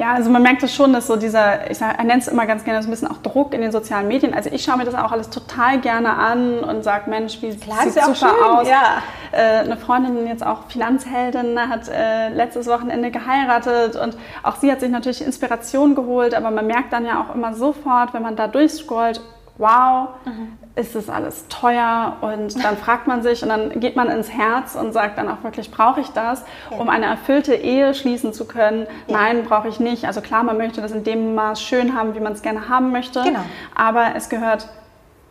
Ja, 0.00 0.14
also 0.14 0.30
man 0.30 0.42
merkt 0.42 0.62
es 0.62 0.74
schon, 0.74 0.94
dass 0.94 1.08
so 1.08 1.16
dieser, 1.16 1.70
ich 1.70 1.76
sag, 1.76 2.02
nennt 2.02 2.22
es 2.22 2.28
immer 2.28 2.46
ganz 2.46 2.64
gerne 2.64 2.82
so 2.82 2.88
ein 2.88 2.90
bisschen 2.90 3.08
auch 3.08 3.18
Druck 3.18 3.52
in 3.52 3.60
den 3.60 3.70
sozialen 3.70 4.08
Medien. 4.08 4.32
Also 4.32 4.48
ich 4.50 4.64
schaue 4.64 4.78
mir 4.78 4.86
das 4.86 4.94
auch 4.94 5.12
alles 5.12 5.28
total 5.28 5.78
gerne 5.78 6.16
an 6.16 6.60
und 6.60 6.82
sage, 6.82 7.10
Mensch, 7.10 7.42
wie 7.42 7.54
Klar, 7.54 7.82
sieht 7.82 8.02
super 8.02 8.14
schön, 8.14 8.42
aus. 8.42 8.66
Ja. 8.66 9.02
Äh, 9.30 9.58
eine 9.58 9.76
Freundin, 9.76 10.26
jetzt 10.26 10.44
auch 10.44 10.70
Finanzheldin, 10.70 11.60
hat 11.68 11.90
äh, 11.90 12.30
letztes 12.30 12.66
Wochenende 12.66 13.10
geheiratet 13.10 13.94
und 13.96 14.16
auch 14.42 14.56
sie 14.56 14.72
hat 14.72 14.80
sich 14.80 14.88
natürlich 14.88 15.20
Inspiration 15.22 15.94
geholt, 15.94 16.34
aber 16.34 16.50
man 16.50 16.66
merkt 16.66 16.94
dann 16.94 17.04
ja 17.04 17.22
auch 17.22 17.34
immer 17.34 17.52
sofort, 17.52 18.14
wenn 18.14 18.22
man 18.22 18.36
da 18.36 18.48
durchscrollt, 18.48 19.20
wow, 19.58 20.08
mhm. 20.24 20.56
Ist 20.80 20.94
das 20.94 21.08
alles 21.08 21.46
teuer? 21.48 22.16
Und 22.20 22.62
dann 22.64 22.76
fragt 22.76 23.06
man 23.06 23.22
sich 23.22 23.42
und 23.42 23.48
dann 23.48 23.80
geht 23.80 23.96
man 23.96 24.08
ins 24.08 24.30
Herz 24.30 24.74
und 24.74 24.92
sagt 24.92 25.18
dann 25.18 25.28
auch 25.28 25.42
wirklich, 25.42 25.70
brauche 25.70 26.00
ich 26.00 26.08
das, 26.08 26.44
ja. 26.70 26.78
um 26.78 26.88
eine 26.88 27.06
erfüllte 27.06 27.54
Ehe 27.54 27.94
schließen 27.94 28.32
zu 28.32 28.46
können? 28.46 28.86
Ja. 29.06 29.18
Nein, 29.18 29.44
brauche 29.44 29.68
ich 29.68 29.80
nicht. 29.80 30.06
Also 30.06 30.20
klar, 30.20 30.42
man 30.42 30.56
möchte 30.58 30.80
das 30.80 30.92
in 30.92 31.04
dem 31.04 31.34
Maß 31.34 31.62
schön 31.62 31.96
haben, 31.96 32.14
wie 32.14 32.20
man 32.20 32.32
es 32.32 32.42
gerne 32.42 32.68
haben 32.68 32.92
möchte. 32.92 33.22
Genau. 33.22 33.40
Aber 33.74 34.14
es 34.16 34.28
gehört 34.28 34.68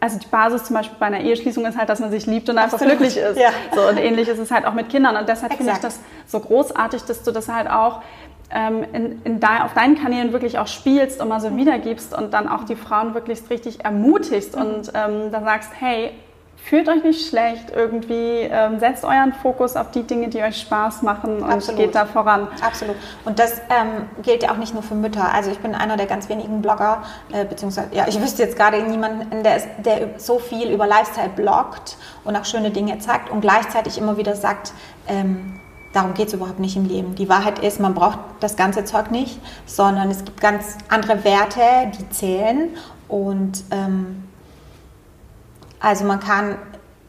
also 0.01 0.17
die 0.17 0.27
Basis 0.27 0.63
zum 0.63 0.75
Beispiel 0.75 0.95
bei 0.99 1.07
einer 1.07 1.19
Eheschließung 1.19 1.65
ist 1.65 1.77
halt, 1.77 1.89
dass 1.89 1.99
man 1.99 2.09
sich 2.09 2.25
liebt 2.25 2.49
und 2.49 2.57
einfach 2.57 2.75
Absolut. 2.75 2.99
glücklich 2.99 3.17
ist. 3.17 3.37
Ja. 3.37 3.49
So, 3.75 3.81
und 3.87 3.97
ähnlich 3.97 4.29
ist 4.29 4.39
es 4.39 4.49
halt 4.49 4.65
auch 4.65 4.73
mit 4.73 4.89
Kindern. 4.89 5.17
Und 5.17 5.27
deshalb 5.27 5.53
finde 5.53 5.73
ich 5.73 5.79
das 5.79 5.99
so 6.25 6.39
großartig, 6.39 7.03
dass 7.03 7.23
du 7.23 7.31
das 7.31 7.49
halt 7.49 7.69
auch 7.69 8.01
in, 8.51 9.21
in 9.23 9.39
de, 9.39 9.49
auf 9.63 9.73
deinen 9.73 9.95
Kanälen 9.95 10.33
wirklich 10.33 10.57
auch 10.57 10.67
spielst 10.67 11.21
und 11.21 11.27
mal 11.27 11.39
so 11.39 11.55
wiedergibst 11.55 12.17
und 12.17 12.33
dann 12.33 12.47
auch 12.47 12.63
die 12.63 12.75
Frauen 12.75 13.13
wirklich 13.13 13.41
richtig 13.49 13.85
ermutigst 13.85 14.55
mhm. 14.55 14.61
und 14.61 14.91
ähm, 14.95 15.31
dann 15.31 15.43
sagst, 15.43 15.71
hey, 15.79 16.11
fühlt 16.63 16.87
euch 16.89 17.03
nicht 17.03 17.27
schlecht 17.27 17.71
irgendwie, 17.75 18.41
ähm, 18.41 18.79
setzt 18.79 19.03
euren 19.03 19.33
Fokus 19.33 19.75
auf 19.75 19.91
die 19.91 20.03
Dinge, 20.03 20.27
die 20.27 20.41
euch 20.41 20.59
Spaß 20.61 21.01
machen 21.03 21.37
und 21.37 21.51
Absolut. 21.51 21.79
geht 21.79 21.95
da 21.95 22.05
voran. 22.05 22.47
Absolut. 22.61 22.95
Und 23.25 23.39
das 23.39 23.59
ähm, 23.69 24.07
gilt 24.21 24.43
ja 24.43 24.51
auch 24.51 24.57
nicht 24.57 24.73
nur 24.73 24.83
für 24.83 24.95
Mütter. 24.95 25.33
Also 25.33 25.51
ich 25.51 25.59
bin 25.59 25.73
einer 25.73 25.97
der 25.97 26.05
ganz 26.05 26.29
wenigen 26.29 26.61
Blogger, 26.61 27.03
äh, 27.31 27.45
beziehungsweise, 27.45 27.89
ja, 27.93 28.07
ich 28.07 28.21
wüsste 28.21 28.43
jetzt 28.43 28.57
gerade 28.57 28.81
niemanden, 28.83 29.43
der, 29.43 29.61
der 29.79 30.19
so 30.19 30.39
viel 30.39 30.69
über 30.71 30.85
Lifestyle 30.85 31.29
bloggt 31.29 31.97
und 32.23 32.35
auch 32.35 32.45
schöne 32.45 32.71
Dinge 32.71 32.99
zeigt 32.99 33.29
und 33.29 33.41
gleichzeitig 33.41 33.97
immer 33.97 34.17
wieder 34.17 34.35
sagt, 34.35 34.73
ähm, 35.07 35.59
Darum 35.93 36.13
geht 36.13 36.27
es 36.27 36.33
überhaupt 36.33 36.59
nicht 36.59 36.75
im 36.75 36.85
Leben. 36.85 37.15
Die 37.15 37.29
Wahrheit 37.29 37.59
ist, 37.59 37.79
man 37.79 37.95
braucht 37.95 38.19
das 38.39 38.55
ganze 38.55 38.85
Zeug 38.85 39.09
nicht, 39.09 39.39
sondern 39.65 40.11
es 40.11 40.23
gibt 40.23 40.39
ganz 40.39 40.77
andere 40.87 41.23
Werte, 41.23 41.61
die 41.97 42.09
zählen. 42.09 42.69
Und 43.07 43.63
ähm, 43.71 44.23
also 45.79 46.05
man 46.05 46.19
kann 46.19 46.57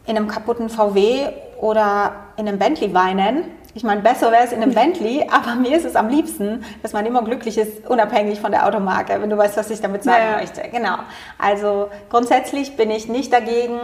in 0.07 0.17
einem 0.17 0.27
kaputten 0.27 0.69
VW 0.69 1.29
oder 1.59 2.13
in 2.37 2.47
einem 2.47 2.57
Bentley 2.57 2.93
weinen 2.93 3.43
ich 3.73 3.83
meine, 3.83 4.01
besser 4.01 4.31
wäre 4.31 4.43
es 4.43 4.51
in 4.51 4.61
einem 4.61 4.73
Bentley, 4.73 5.27
aber 5.31 5.55
mir 5.55 5.77
ist 5.77 5.85
es 5.85 5.95
am 5.95 6.09
liebsten, 6.09 6.63
dass 6.81 6.93
man 6.93 7.05
immer 7.05 7.23
glücklich 7.23 7.57
ist, 7.57 7.87
unabhängig 7.87 8.39
von 8.41 8.51
der 8.51 8.67
Automarke, 8.67 9.21
wenn 9.21 9.29
du 9.29 9.37
weißt, 9.37 9.55
was 9.55 9.69
ich 9.69 9.79
damit 9.79 10.03
sagen 10.03 10.23
ja. 10.31 10.37
möchte. 10.37 10.61
Genau. 10.71 10.95
Also 11.37 11.89
grundsätzlich 12.09 12.75
bin 12.75 12.91
ich 12.91 13.07
nicht 13.07 13.31
dagegen, 13.31 13.79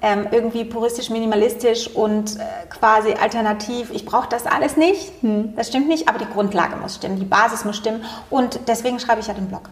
ähm, 0.00 0.26
irgendwie 0.30 0.64
puristisch, 0.64 1.10
minimalistisch 1.10 1.88
und 1.88 2.36
äh, 2.36 2.42
quasi 2.70 3.12
alternativ. 3.12 3.90
Ich 3.92 4.06
brauche 4.06 4.28
das 4.28 4.46
alles 4.46 4.76
nicht. 4.76 5.12
Hm. 5.20 5.54
Das 5.54 5.68
stimmt 5.68 5.88
nicht, 5.88 6.08
aber 6.08 6.18
die 6.18 6.30
Grundlage 6.32 6.76
muss 6.76 6.96
stimmen, 6.96 7.18
die 7.18 7.26
Basis 7.26 7.64
muss 7.64 7.76
stimmen. 7.76 8.04
Und 8.30 8.60
deswegen 8.68 8.98
schreibe 8.98 9.20
ich 9.20 9.26
ja 9.26 9.34
den 9.34 9.48
Blog. 9.48 9.68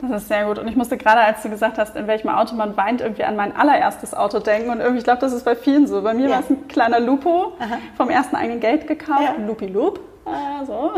Das 0.00 0.22
ist 0.22 0.28
sehr 0.28 0.44
gut. 0.46 0.58
Und 0.58 0.68
ich 0.68 0.76
musste 0.76 0.96
gerade, 0.96 1.20
als 1.20 1.42
du 1.42 1.48
gesagt 1.48 1.78
hast, 1.78 1.96
in 1.96 2.06
welchem 2.06 2.28
Auto 2.28 2.54
man 2.54 2.76
weint, 2.76 3.00
irgendwie 3.00 3.24
an 3.24 3.36
mein 3.36 3.56
allererstes 3.56 4.14
Auto 4.14 4.38
denken. 4.40 4.70
Und 4.70 4.80
irgendwie, 4.80 4.98
ich 4.98 5.04
glaube, 5.04 5.20
das 5.20 5.32
ist 5.32 5.44
bei 5.44 5.54
vielen 5.54 5.86
so. 5.86 6.02
Bei 6.02 6.14
mir 6.14 6.28
ja. 6.28 6.34
war 6.34 6.40
es 6.40 6.50
ein 6.50 6.68
kleiner 6.68 7.00
Lupo, 7.00 7.52
Aha. 7.58 7.78
vom 7.96 8.10
ersten 8.10 8.36
eigenen 8.36 8.60
Geld 8.60 8.86
gekauft, 8.86 9.34
ja. 9.38 9.46
Lupi 9.46 9.66
Loop. 9.66 10.00
Also. 10.26 10.92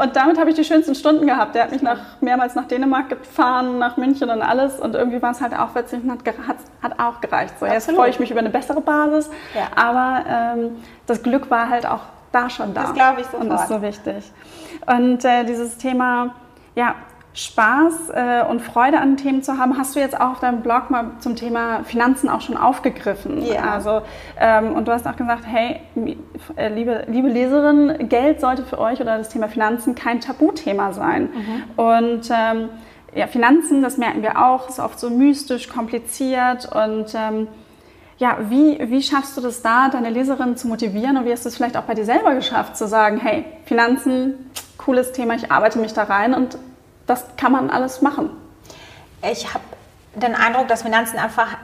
Und 0.00 0.16
damit 0.16 0.38
habe 0.38 0.50
ich 0.50 0.56
die 0.56 0.64
schönsten 0.64 0.94
Stunden 0.94 1.26
gehabt. 1.26 1.54
Der 1.54 1.64
hat 1.64 1.72
mich 1.72 1.82
nach, 1.82 2.20
mehrmals 2.20 2.56
nach 2.56 2.66
Dänemark 2.66 3.08
gefahren, 3.08 3.78
nach 3.78 3.96
München 3.96 4.28
und 4.28 4.42
alles. 4.42 4.80
Und 4.80 4.94
irgendwie 4.94 5.22
war 5.22 5.30
es 5.30 5.40
halt 5.40 5.56
auch 5.56 5.74
witzig 5.74 6.02
und 6.02 6.10
hat, 6.10 6.18
hat, 6.26 6.56
hat 6.82 6.98
auch 6.98 7.20
gereicht. 7.20 7.54
So, 7.60 7.66
jetzt 7.66 7.90
freue 7.90 8.10
ich 8.10 8.18
mich 8.18 8.30
über 8.30 8.40
eine 8.40 8.50
bessere 8.50 8.80
Basis. 8.80 9.30
Ja. 9.54 9.68
Aber 9.76 10.24
ähm, 10.28 10.82
das 11.06 11.22
Glück 11.22 11.48
war 11.48 11.70
halt 11.70 11.86
auch 11.86 12.00
da 12.32 12.50
schon 12.50 12.74
da. 12.74 12.82
Das 12.82 12.94
glaube 12.94 13.20
ich 13.20 13.26
sofort. 13.26 13.44
Und 13.44 13.50
das 13.50 13.62
ist 13.62 13.68
so 13.68 13.82
wichtig. 13.82 14.32
Und 14.86 15.24
äh, 15.24 15.44
dieses 15.44 15.78
Thema, 15.78 16.34
ja, 16.74 16.96
Spaß 17.36 18.10
äh, 18.14 18.44
und 18.48 18.62
Freude 18.62 18.98
an 18.98 19.18
Themen 19.18 19.42
zu 19.42 19.58
haben, 19.58 19.76
hast 19.76 19.94
du 19.94 20.00
jetzt 20.00 20.18
auch 20.18 20.32
auf 20.32 20.40
deinem 20.40 20.62
Blog 20.62 20.88
mal 20.88 21.10
zum 21.18 21.36
Thema 21.36 21.84
Finanzen 21.84 22.30
auch 22.30 22.40
schon 22.40 22.56
aufgegriffen. 22.56 23.44
Ja. 23.44 23.72
Also, 23.72 24.00
ähm, 24.40 24.72
und 24.72 24.88
du 24.88 24.92
hast 24.92 25.06
auch 25.06 25.16
gesagt, 25.16 25.44
hey, 25.46 25.80
äh, 26.56 26.72
liebe, 26.72 27.04
liebe 27.08 27.28
Leserin, 27.28 28.08
Geld 28.08 28.40
sollte 28.40 28.64
für 28.64 28.78
euch 28.78 29.02
oder 29.02 29.18
das 29.18 29.28
Thema 29.28 29.48
Finanzen 29.48 29.94
kein 29.94 30.22
Tabuthema 30.22 30.94
sein. 30.94 31.28
Mhm. 31.34 31.64
Und 31.76 32.30
ähm, 32.30 32.70
ja, 33.14 33.26
Finanzen, 33.26 33.82
das 33.82 33.98
merken 33.98 34.22
wir 34.22 34.42
auch, 34.42 34.70
ist 34.70 34.80
oft 34.80 34.98
so 34.98 35.10
mystisch, 35.10 35.68
kompliziert 35.68 36.66
und 36.74 37.14
ähm, 37.14 37.48
ja, 38.16 38.38
wie, 38.48 38.78
wie 38.90 39.02
schaffst 39.02 39.36
du 39.36 39.42
das 39.42 39.60
da, 39.60 39.90
deine 39.90 40.08
Leserin 40.08 40.56
zu 40.56 40.68
motivieren 40.68 41.18
und 41.18 41.26
wie 41.26 41.32
hast 41.32 41.44
du 41.44 41.50
es 41.50 41.56
vielleicht 41.56 41.76
auch 41.76 41.82
bei 41.82 41.92
dir 41.92 42.06
selber 42.06 42.34
geschafft, 42.34 42.78
zu 42.78 42.88
sagen, 42.88 43.18
hey, 43.18 43.44
Finanzen, 43.66 44.50
cooles 44.78 45.12
Thema, 45.12 45.34
ich 45.34 45.52
arbeite 45.52 45.78
mich 45.78 45.92
da 45.92 46.04
rein 46.04 46.32
und 46.32 46.56
das 47.06 47.24
kann 47.36 47.52
man 47.52 47.70
alles 47.70 48.02
machen. 48.02 48.30
Ich 49.22 49.52
habe 49.52 49.64
den 50.14 50.34
Eindruck, 50.34 50.68
dass 50.68 50.82
Finanzen 50.82 51.18
einfach 51.18 51.56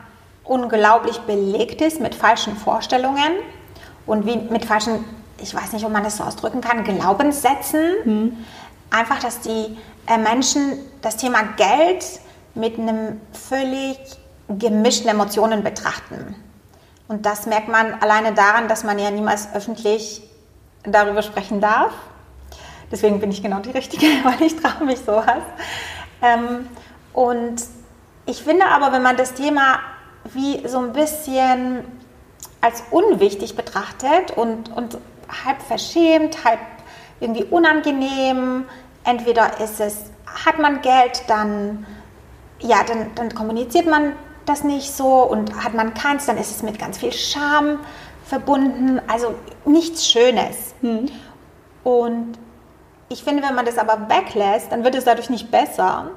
unglaublich 0.44 1.18
belegt 1.20 1.80
ist 1.80 2.00
mit 2.00 2.14
falschen 2.14 2.56
Vorstellungen 2.56 3.32
und 4.06 4.26
wie 4.26 4.36
mit 4.36 4.64
falschen, 4.64 5.04
ich 5.38 5.54
weiß 5.54 5.72
nicht, 5.72 5.84
ob 5.84 5.92
man 5.92 6.04
das 6.04 6.16
so 6.16 6.24
ausdrücken 6.24 6.60
kann, 6.60 6.84
Glaubenssätzen. 6.84 7.94
Hm. 8.04 8.44
Einfach, 8.90 9.20
dass 9.20 9.40
die 9.40 9.78
äh, 10.06 10.18
Menschen 10.18 10.78
das 11.00 11.16
Thema 11.16 11.42
Geld 11.56 12.04
mit 12.54 12.78
einem 12.78 13.20
völlig 13.32 13.98
gemischten 14.48 15.08
Emotionen 15.08 15.62
betrachten. 15.62 16.34
Und 17.08 17.26
das 17.26 17.46
merkt 17.46 17.68
man 17.68 17.94
alleine 17.94 18.32
daran, 18.32 18.68
dass 18.68 18.84
man 18.84 18.98
ja 18.98 19.10
niemals 19.10 19.48
öffentlich 19.54 20.22
darüber 20.82 21.22
sprechen 21.22 21.60
darf. 21.60 21.92
Deswegen 22.92 23.18
bin 23.18 23.30
ich 23.30 23.42
genau 23.42 23.60
die 23.60 23.70
Richtige, 23.70 24.06
weil 24.22 24.42
ich 24.42 24.54
traue 24.56 24.84
mich 24.84 25.00
sowas. 25.00 25.42
Ähm, 26.20 26.68
und 27.12 27.62
ich 28.26 28.42
finde 28.42 28.66
aber, 28.66 28.92
wenn 28.92 29.02
man 29.02 29.16
das 29.16 29.34
Thema 29.34 29.80
wie 30.32 30.66
so 30.68 30.78
ein 30.78 30.92
bisschen 30.92 31.84
als 32.60 32.84
unwichtig 32.90 33.56
betrachtet 33.56 34.30
und, 34.36 34.70
und 34.70 34.98
halb 35.44 35.60
verschämt, 35.62 36.44
halb 36.44 36.60
irgendwie 37.18 37.44
unangenehm, 37.44 38.66
entweder 39.04 39.60
ist 39.60 39.80
es, 39.80 40.04
hat 40.46 40.58
man 40.58 40.80
Geld, 40.80 41.24
dann, 41.26 41.86
ja, 42.60 42.84
dann, 42.84 43.10
dann 43.16 43.34
kommuniziert 43.34 43.86
man 43.86 44.12
das 44.46 44.62
nicht 44.62 44.92
so 44.92 45.22
und 45.22 45.64
hat 45.64 45.74
man 45.74 45.94
keins, 45.94 46.26
dann 46.26 46.36
ist 46.36 46.50
es 46.50 46.62
mit 46.62 46.78
ganz 46.78 46.98
viel 46.98 47.12
Scham 47.12 47.80
verbunden, 48.24 49.00
also 49.08 49.34
nichts 49.64 50.08
Schönes. 50.08 50.74
Hm. 50.80 51.08
Und 51.84 52.38
ich 53.12 53.22
finde, 53.22 53.42
wenn 53.42 53.54
man 53.54 53.66
das 53.66 53.78
aber 53.78 54.08
weglässt, 54.08 54.72
dann 54.72 54.84
wird 54.84 54.94
es 54.94 55.04
dadurch 55.04 55.30
nicht 55.30 55.50
besser. 55.50 56.10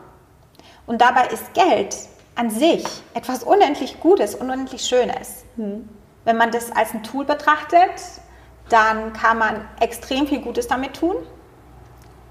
Und 0.85 1.01
dabei 1.01 1.27
ist 1.27 1.53
Geld 1.53 1.95
an 2.35 2.49
sich 2.49 2.85
etwas 3.13 3.43
unendlich 3.43 3.99
Gutes, 3.99 4.35
unendlich 4.35 4.85
Schönes. 4.85 5.43
Hm. 5.57 5.87
Wenn 6.23 6.37
man 6.37 6.51
das 6.51 6.71
als 6.71 6.93
ein 6.93 7.03
Tool 7.03 7.25
betrachtet, 7.25 8.01
dann 8.69 9.13
kann 9.13 9.37
man 9.37 9.67
extrem 9.79 10.27
viel 10.27 10.41
Gutes 10.41 10.67
damit 10.67 10.95
tun. 10.95 11.15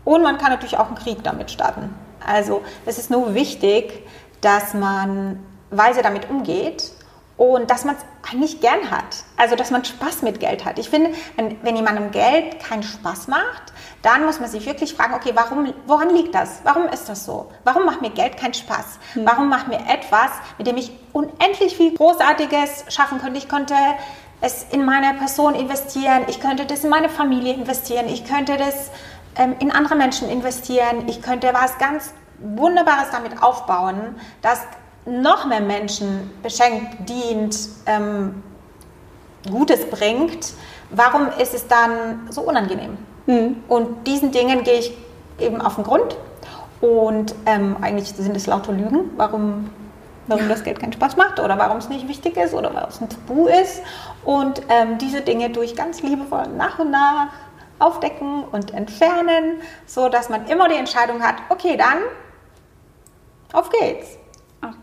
Und 0.04 0.22
man 0.22 0.38
kann 0.38 0.50
natürlich 0.50 0.76
auch 0.78 0.88
einen 0.88 0.96
Krieg 0.96 1.22
damit 1.22 1.50
starten. 1.50 1.94
Also 2.26 2.62
es 2.86 2.98
ist 2.98 3.10
nur 3.10 3.34
wichtig, 3.34 4.06
dass 4.40 4.74
man 4.74 5.44
weise 5.70 6.02
damit 6.02 6.28
umgeht 6.28 6.92
und 7.36 7.70
dass 7.70 7.84
man 7.84 7.96
es 7.96 8.02
eigentlich 8.30 8.60
gern 8.60 8.90
hat. 8.90 9.24
Also, 9.36 9.56
dass 9.56 9.70
man 9.70 9.84
Spaß 9.84 10.22
mit 10.22 10.40
Geld 10.40 10.64
hat. 10.64 10.78
Ich 10.78 10.88
finde, 10.88 11.10
wenn, 11.36 11.62
wenn 11.62 11.76
jemandem 11.76 12.10
Geld 12.10 12.60
keinen 12.60 12.82
Spaß 12.82 13.28
macht, 13.28 13.72
dann 14.02 14.24
muss 14.24 14.38
man 14.38 14.48
sich 14.48 14.64
wirklich 14.66 14.94
fragen, 14.94 15.14
okay, 15.14 15.32
warum, 15.34 15.72
woran 15.86 16.10
liegt 16.10 16.34
das? 16.34 16.60
Warum 16.62 16.88
ist 16.88 17.08
das 17.08 17.24
so? 17.24 17.50
Warum 17.64 17.86
macht 17.86 18.02
mir 18.02 18.10
Geld 18.10 18.36
keinen 18.36 18.54
Spaß? 18.54 18.98
Hm. 19.14 19.26
Warum 19.26 19.48
macht 19.48 19.68
mir 19.68 19.78
etwas, 19.88 20.30
mit 20.58 20.66
dem 20.66 20.76
ich 20.76 20.92
unendlich 21.12 21.76
viel 21.76 21.94
Großartiges 21.96 22.84
schaffen 22.88 23.20
könnte? 23.20 23.38
Ich 23.38 23.48
könnte 23.48 23.74
es 24.40 24.66
in 24.70 24.84
meine 24.84 25.14
Person 25.18 25.54
investieren, 25.54 26.24
ich 26.28 26.40
könnte 26.40 26.66
das 26.66 26.84
in 26.84 26.90
meine 26.90 27.08
Familie 27.08 27.54
investieren, 27.54 28.08
ich 28.08 28.24
könnte 28.24 28.56
das 28.56 28.90
ähm, 29.36 29.56
in 29.58 29.72
andere 29.72 29.96
Menschen 29.96 30.28
investieren, 30.28 31.08
ich 31.08 31.22
könnte 31.22 31.52
was 31.54 31.78
ganz 31.78 32.12
Wunderbares 32.38 33.10
damit 33.10 33.42
aufbauen, 33.42 34.16
das 34.42 34.60
noch 35.06 35.46
mehr 35.46 35.60
Menschen 35.60 36.30
beschenkt, 36.42 37.08
dient, 37.08 37.56
ähm, 37.86 38.42
Gutes 39.50 39.84
bringt, 39.90 40.54
warum 40.90 41.28
ist 41.38 41.54
es 41.54 41.66
dann 41.66 42.26
so 42.30 42.42
unangenehm? 42.42 42.96
Mhm. 43.26 43.56
Und 43.68 44.06
diesen 44.06 44.32
Dingen 44.32 44.64
gehe 44.64 44.78
ich 44.78 44.96
eben 45.38 45.60
auf 45.60 45.74
den 45.74 45.84
Grund. 45.84 46.16
Und 46.80 47.34
ähm, 47.46 47.76
eigentlich 47.80 48.08
sind 48.10 48.36
es 48.36 48.46
lauter 48.46 48.72
Lügen, 48.72 49.10
warum, 49.16 49.70
warum 50.26 50.48
das 50.48 50.64
Geld 50.64 50.80
keinen 50.80 50.92
Spaß 50.92 51.16
macht 51.16 51.40
oder 51.40 51.58
warum 51.58 51.78
es 51.78 51.88
nicht 51.88 52.08
wichtig 52.08 52.36
ist 52.36 52.54
oder 52.54 52.74
warum 52.74 52.88
es 52.88 53.00
ein 53.00 53.08
Tabu 53.08 53.46
ist. 53.46 53.82
Und 54.24 54.62
ähm, 54.68 54.98
diese 54.98 55.22
Dinge 55.22 55.50
durch 55.50 55.76
ganz 55.76 56.02
liebevoll 56.02 56.46
nach 56.56 56.78
und 56.78 56.90
nach 56.90 57.28
aufdecken 57.78 58.44
und 58.44 58.72
entfernen, 58.72 59.60
so 59.86 60.08
dass 60.08 60.28
man 60.28 60.46
immer 60.46 60.68
die 60.68 60.76
Entscheidung 60.76 61.22
hat, 61.22 61.36
okay, 61.48 61.76
dann 61.76 61.98
auf 63.52 63.70
geht's. 63.70 64.18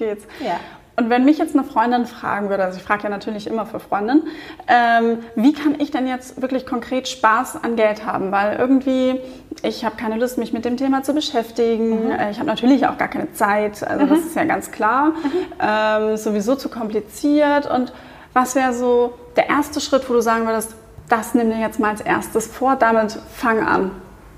Geht's. 0.01 0.25
Ja. 0.43 0.59
Und 0.95 1.11
wenn 1.11 1.25
mich 1.25 1.37
jetzt 1.37 1.55
eine 1.55 1.63
Freundin 1.63 2.07
fragen 2.07 2.49
würde, 2.49 2.63
also 2.63 2.77
ich 2.77 2.83
frage 2.83 3.03
ja 3.03 3.09
natürlich 3.09 3.45
immer 3.45 3.67
für 3.67 3.79
Freundinnen, 3.79 4.23
ähm, 4.67 5.19
wie 5.35 5.53
kann 5.53 5.79
ich 5.79 5.91
denn 5.91 6.07
jetzt 6.07 6.41
wirklich 6.41 6.65
konkret 6.65 7.07
Spaß 7.07 7.63
an 7.63 7.75
Geld 7.75 8.03
haben? 8.05 8.31
Weil 8.31 8.57
irgendwie, 8.57 9.19
ich 9.61 9.85
habe 9.85 9.95
keine 9.95 10.17
Lust, 10.17 10.39
mich 10.39 10.53
mit 10.53 10.65
dem 10.65 10.77
Thema 10.77 11.03
zu 11.03 11.13
beschäftigen. 11.13 12.07
Mhm. 12.07 12.17
Ich 12.31 12.39
habe 12.39 12.47
natürlich 12.47 12.87
auch 12.87 12.97
gar 12.97 13.09
keine 13.09 13.31
Zeit, 13.33 13.87
also 13.87 14.05
mhm. 14.05 14.09
das 14.09 14.19
ist 14.19 14.35
ja 14.35 14.43
ganz 14.43 14.71
klar. 14.71 15.09
Mhm. 15.09 15.13
Ähm, 15.61 16.17
sowieso 16.17 16.55
zu 16.55 16.67
kompliziert. 16.67 17.69
Und 17.69 17.93
was 18.33 18.55
wäre 18.55 18.73
so 18.73 19.13
der 19.35 19.49
erste 19.49 19.81
Schritt, 19.81 20.09
wo 20.09 20.13
du 20.13 20.21
sagen 20.21 20.47
würdest, 20.47 20.75
das 21.09 21.35
nimm 21.35 21.51
dir 21.51 21.59
jetzt 21.59 21.79
mal 21.79 21.89
als 21.89 22.01
erstes 22.01 22.47
vor, 22.47 22.75
damit 22.75 23.17
fang 23.33 23.65
an? 23.65 23.91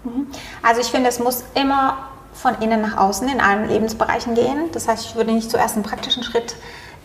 Mhm. 0.03 0.27
Also 0.62 0.82
ich 0.82 0.88
finde, 0.88 1.10
es 1.10 1.20
muss 1.20 1.46
immer 1.55 2.10
von 2.33 2.55
innen 2.61 2.81
nach 2.81 2.97
außen 2.97 3.27
in 3.27 3.39
allen 3.39 3.67
Lebensbereichen 3.67 4.33
gehen. 4.35 4.71
Das 4.71 4.87
heißt, 4.87 5.05
ich 5.05 5.15
würde 5.15 5.31
nicht 5.31 5.49
zuerst 5.49 5.75
einen 5.75 5.83
praktischen 5.83 6.23
Schritt 6.23 6.55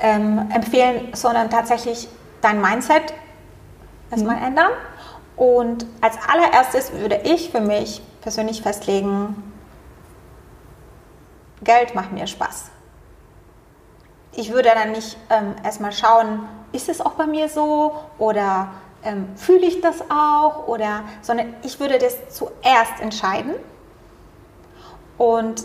ähm, 0.01 0.49
empfehlen, 0.53 1.09
sondern 1.15 1.51
tatsächlich 1.51 2.09
dein 2.41 2.61
Mindset 2.61 3.15
erstmal 4.11 4.37
mhm. 4.37 4.45
ändern. 4.47 4.71
Und 5.37 5.87
als 6.01 6.17
allererstes 6.29 6.93
würde 6.93 7.21
ich 7.25 7.51
für 7.51 7.61
mich 7.61 8.03
persönlich 8.23 8.63
festlegen, 8.63 9.53
Geld 11.63 11.95
macht 11.95 12.13
mir 12.13 12.27
Spaß. 12.27 12.71
Ich 14.33 14.53
würde 14.53 14.71
dann 14.75 14.93
nicht 14.93 15.17
ähm, 15.31 15.55
erstmal 15.65 15.93
schauen, 15.93 16.49
ist 16.73 16.89
es 16.89 17.01
auch 17.01 17.13
bei 17.13 17.27
mir 17.27 17.49
so 17.49 17.95
oder 18.19 18.71
ähm, 19.03 19.29
fühle 19.37 19.67
ich 19.67 19.81
das 19.81 20.03
auch 20.11 20.69
oder, 20.69 21.03
sondern 21.23 21.55
ich 21.63 21.81
würde 21.81 21.99
das 21.99 22.29
zuerst 22.31 23.01
entscheiden 23.01 23.55
und 25.19 25.65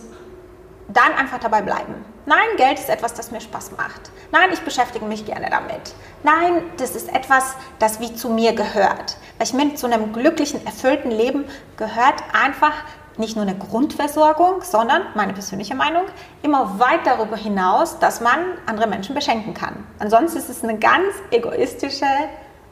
dann 0.89 1.13
einfach 1.13 1.39
dabei 1.39 1.61
bleiben. 1.61 2.05
Nein, 2.25 2.57
Geld 2.57 2.79
ist 2.79 2.89
etwas, 2.89 3.13
das 3.13 3.31
mir 3.31 3.41
Spaß 3.41 3.71
macht. 3.77 4.11
Nein, 4.31 4.49
ich 4.53 4.61
beschäftige 4.61 5.05
mich 5.05 5.25
gerne 5.25 5.49
damit. 5.49 5.93
Nein, 6.23 6.63
das 6.77 6.95
ist 6.95 7.13
etwas, 7.13 7.55
das 7.79 7.99
wie 7.99 8.13
zu 8.13 8.29
mir 8.29 8.53
gehört. 8.53 9.17
Weil 9.37 9.47
ich 9.47 9.53
meine, 9.53 9.75
zu 9.75 9.87
einem 9.87 10.13
glücklichen, 10.13 10.65
erfüllten 10.65 11.11
Leben 11.11 11.45
gehört 11.77 12.23
einfach 12.33 12.73
nicht 13.17 13.35
nur 13.35 13.45
eine 13.45 13.57
Grundversorgung, 13.57 14.61
sondern, 14.63 15.03
meine 15.15 15.33
persönliche 15.33 15.75
Meinung, 15.75 16.03
immer 16.41 16.79
weit 16.79 17.05
darüber 17.05 17.35
hinaus, 17.35 17.99
dass 17.99 18.21
man 18.21 18.39
andere 18.65 18.87
Menschen 18.87 19.13
beschenken 19.13 19.53
kann. 19.53 19.85
Ansonsten 19.99 20.39
ist 20.39 20.49
es 20.49 20.63
eine 20.63 20.79
ganz 20.79 21.13
egoistische 21.29 22.07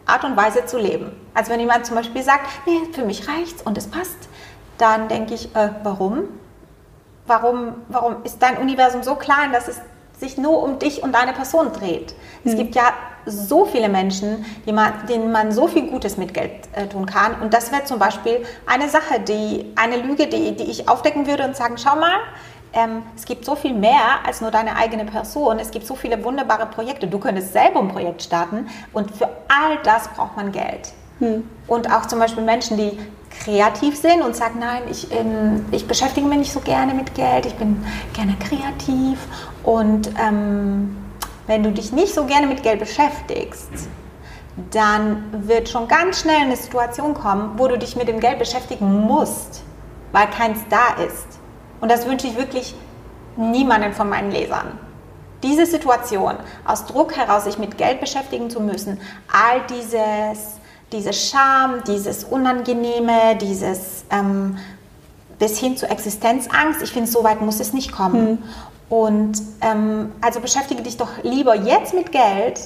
Art 0.06 0.24
und 0.24 0.36
Weise 0.36 0.66
zu 0.66 0.80
leben. 0.80 1.12
Also 1.34 1.52
wenn 1.52 1.60
jemand 1.60 1.86
zum 1.86 1.96
Beispiel 1.96 2.24
sagt, 2.24 2.48
nee, 2.66 2.80
für 2.92 3.04
mich 3.04 3.28
reicht's 3.28 3.62
und 3.62 3.78
es 3.78 3.88
passt, 3.88 4.18
dann 4.78 5.08
denke 5.10 5.36
ich, 5.36 5.56
äh, 5.56 5.70
warum? 5.84 6.28
Warum, 7.32 7.76
warum 7.88 8.18
ist 8.24 8.42
dein 8.44 8.58
Universum 8.58 9.04
so 9.04 9.16
klein, 9.16 9.54
dass 9.54 9.68
es 9.68 9.80
sich 10.20 10.38
nur 10.38 10.62
um 10.62 10.78
dich 10.78 11.02
und 11.02 11.14
deine 11.16 11.34
Person 11.34 11.72
dreht? 11.72 12.14
Es 12.44 12.54
mhm. 12.54 12.58
gibt 12.58 12.76
ja 12.76 12.94
so 13.26 13.66
viele 13.66 13.88
Menschen, 13.88 14.46
man, 14.72 14.94
denen 15.08 15.32
man 15.32 15.52
so 15.52 15.68
viel 15.68 15.88
Gutes 15.88 16.18
mit 16.18 16.34
Geld 16.34 16.52
äh, 16.74 16.88
tun 16.88 17.06
kann. 17.06 17.40
Und 17.42 17.54
das 17.54 17.72
wäre 17.72 17.86
zum 17.86 18.00
Beispiel 18.00 18.44
eine 18.66 18.90
Sache, 18.90 19.20
die, 19.20 19.72
eine 19.76 19.98
Lüge, 19.98 20.28
die, 20.28 20.56
die 20.56 20.64
ich 20.64 20.90
aufdecken 20.90 21.28
würde 21.28 21.46
und 21.46 21.56
sagen, 21.56 21.78
schau 21.78 21.96
mal, 21.96 22.18
ähm, 22.74 23.04
es 23.16 23.26
gibt 23.26 23.46
so 23.46 23.56
viel 23.56 23.74
mehr 23.74 24.26
als 24.26 24.42
nur 24.42 24.52
deine 24.52 24.76
eigene 24.76 25.06
Person. 25.06 25.60
Es 25.60 25.72
gibt 25.72 25.86
so 25.86 25.96
viele 25.96 26.24
wunderbare 26.24 26.66
Projekte. 26.66 27.08
Du 27.08 27.20
könntest 27.20 27.54
selber 27.54 27.80
ein 27.80 27.90
Projekt 27.90 28.24
starten 28.24 28.68
und 28.94 29.12
für 29.12 29.30
all 29.48 29.78
das 29.84 30.08
braucht 30.10 30.36
man 30.36 30.52
Geld. 30.52 30.94
Hm. 31.20 31.48
Und 31.68 31.92
auch 31.94 32.08
zum 32.08 32.20
Beispiel 32.20 32.44
Menschen, 32.44 32.78
die 32.78 32.98
kreativ 33.44 33.98
sind 33.98 34.22
und 34.22 34.36
sagen, 34.36 34.60
nein, 34.60 34.84
ich, 34.90 35.12
ähm, 35.12 35.66
ich 35.72 35.88
beschäftige 35.88 36.28
mich 36.28 36.38
nicht 36.38 36.54
so 36.54 36.60
gerne 36.60 36.94
mit 36.94 37.16
Geld, 37.16 37.46
ich 37.46 37.56
bin 37.56 37.84
gerne 38.14 38.36
kreativ. 38.38 39.20
Und 39.64 40.10
ähm, 40.20 40.98
wenn 41.48 41.64
du 41.64 41.72
dich 41.72 41.92
nicht 41.92 42.14
so 42.14 42.26
gerne 42.26 42.48
mit 42.48 42.64
Geld 42.64 42.80
beschäftigst, 42.80 43.70
dann 44.72 45.48
wird 45.48 45.70
schon 45.70 45.88
ganz 45.88 46.22
schnell 46.22 46.42
eine 46.42 46.56
Situation 46.56 47.14
kommen, 47.14 47.54
wo 47.58 47.68
du 47.68 47.78
dich 47.78 47.96
mit 47.96 48.08
dem 48.08 48.20
Geld 48.20 48.40
beschäftigen 48.40 49.02
musst, 49.02 49.64
weil 50.12 50.28
keins 50.28 50.60
da 50.70 51.02
ist. 51.04 51.40
Und 51.80 51.90
das 51.90 52.06
wünsche 52.06 52.28
ich 52.28 52.38
wirklich 52.38 52.76
niemanden 53.38 53.94
von 53.94 54.10
meinen 54.10 54.32
Lesern. 54.32 54.78
Diese 55.42 55.66
Situation, 55.66 56.36
aus 56.66 56.86
Druck 56.86 57.16
heraus 57.16 57.46
sich 57.46 57.58
mit 57.58 57.78
Geld 57.78 58.00
beschäftigen 58.00 58.52
zu 58.52 58.60
müssen, 58.60 59.00
all 59.32 59.62
dieses 59.68 60.61
diese 60.92 61.14
Scham, 61.14 61.84
dieses 61.86 62.24
Unangenehme, 62.24 63.36
dieses 63.40 64.06
ähm, 64.10 64.58
bis 65.40 65.58
hin 65.58 65.78
zu 65.78 65.90
Existenzangst. 65.90 66.82
Ich 66.82 66.92
finde, 66.92 67.10
so 67.10 67.24
weit 67.24 67.42
muss 67.42 67.60
es 67.60 67.74
nicht 67.74 67.92
kommen. 67.92 68.32
Mhm. 68.32 68.38
Und 68.90 69.42
ähm, 69.62 70.12
also 70.22 70.42
beschäftige 70.42 70.82
dich 70.84 70.98
doch 70.98 71.10
lieber 71.24 71.56
jetzt 71.56 71.94
mit 71.94 72.12
Geld 72.12 72.60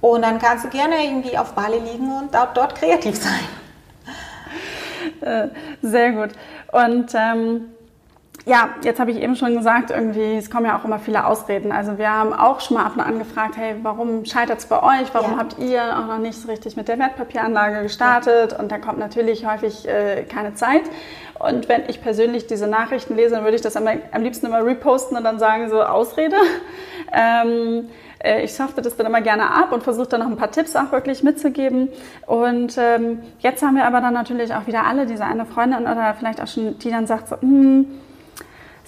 und 0.00 0.22
dann 0.22 0.38
kannst 0.38 0.64
du 0.64 0.68
gerne 0.68 1.02
irgendwie 1.04 1.38
auf 1.38 1.54
Bali 1.54 1.78
liegen 1.78 2.12
und 2.12 2.34
dort, 2.34 2.56
dort 2.56 2.74
kreativ 2.74 3.16
sein. 3.20 3.40
Äh, 5.20 5.48
sehr 5.80 6.12
gut. 6.12 6.30
Und 6.70 7.12
ähm 7.14 7.70
ja, 8.48 8.70
jetzt 8.82 8.98
habe 8.98 9.10
ich 9.10 9.20
eben 9.20 9.36
schon 9.36 9.54
gesagt, 9.54 9.90
irgendwie, 9.90 10.36
es 10.36 10.50
kommen 10.50 10.64
ja 10.64 10.78
auch 10.78 10.84
immer 10.84 10.98
viele 10.98 11.26
Ausreden. 11.26 11.70
Also 11.70 11.98
wir 11.98 12.10
haben 12.10 12.32
auch 12.32 12.60
schon 12.60 12.78
mal 12.78 12.86
ab 12.86 12.92
und 12.94 13.02
an 13.02 13.18
gefragt, 13.18 13.56
hey, 13.58 13.76
warum 13.82 14.24
scheitert 14.24 14.58
es 14.58 14.66
bei 14.66 14.82
euch? 14.82 15.12
Warum 15.12 15.32
ja. 15.32 15.38
habt 15.38 15.58
ihr 15.58 15.82
auch 15.98 16.06
noch 16.06 16.18
nicht 16.18 16.40
so 16.40 16.48
richtig 16.48 16.74
mit 16.76 16.88
der 16.88 16.98
Wertpapieranlage 16.98 17.82
gestartet? 17.82 18.52
Ja. 18.52 18.58
Und 18.58 18.72
da 18.72 18.78
kommt 18.78 18.98
natürlich 18.98 19.46
häufig 19.46 19.86
äh, 19.86 20.22
keine 20.24 20.54
Zeit. 20.54 20.82
Und 21.38 21.68
wenn 21.68 21.82
ich 21.88 22.00
persönlich 22.00 22.46
diese 22.46 22.66
Nachrichten 22.66 23.16
lese, 23.16 23.34
dann 23.34 23.44
würde 23.44 23.56
ich 23.56 23.62
das 23.62 23.76
am, 23.76 23.86
am 23.86 24.22
liebsten 24.22 24.46
immer 24.46 24.64
reposten 24.64 25.16
und 25.16 25.24
dann 25.24 25.38
sagen, 25.38 25.68
so 25.68 25.82
Ausrede. 25.82 26.36
Ähm, 27.10 27.88
äh, 28.22 28.44
ich 28.44 28.52
softe 28.52 28.82
das 28.82 28.94
dann 28.96 29.06
immer 29.06 29.22
gerne 29.22 29.50
ab 29.50 29.72
und 29.72 29.82
versuche 29.82 30.08
dann 30.08 30.20
noch 30.20 30.26
ein 30.26 30.36
paar 30.36 30.50
Tipps 30.50 30.76
auch 30.76 30.92
wirklich 30.92 31.22
mitzugeben. 31.22 31.88
Und 32.26 32.76
ähm, 32.76 33.20
jetzt 33.38 33.62
haben 33.62 33.76
wir 33.76 33.86
aber 33.86 34.02
dann 34.02 34.12
natürlich 34.12 34.52
auch 34.52 34.66
wieder 34.66 34.84
alle 34.84 35.06
diese 35.06 35.24
eine 35.24 35.46
Freundin 35.46 35.82
oder 35.82 36.14
vielleicht 36.18 36.42
auch 36.42 36.46
schon, 36.46 36.78
die 36.80 36.90
dann 36.90 37.06
sagt 37.06 37.28
so, 37.28 37.40
hm, 37.40 37.86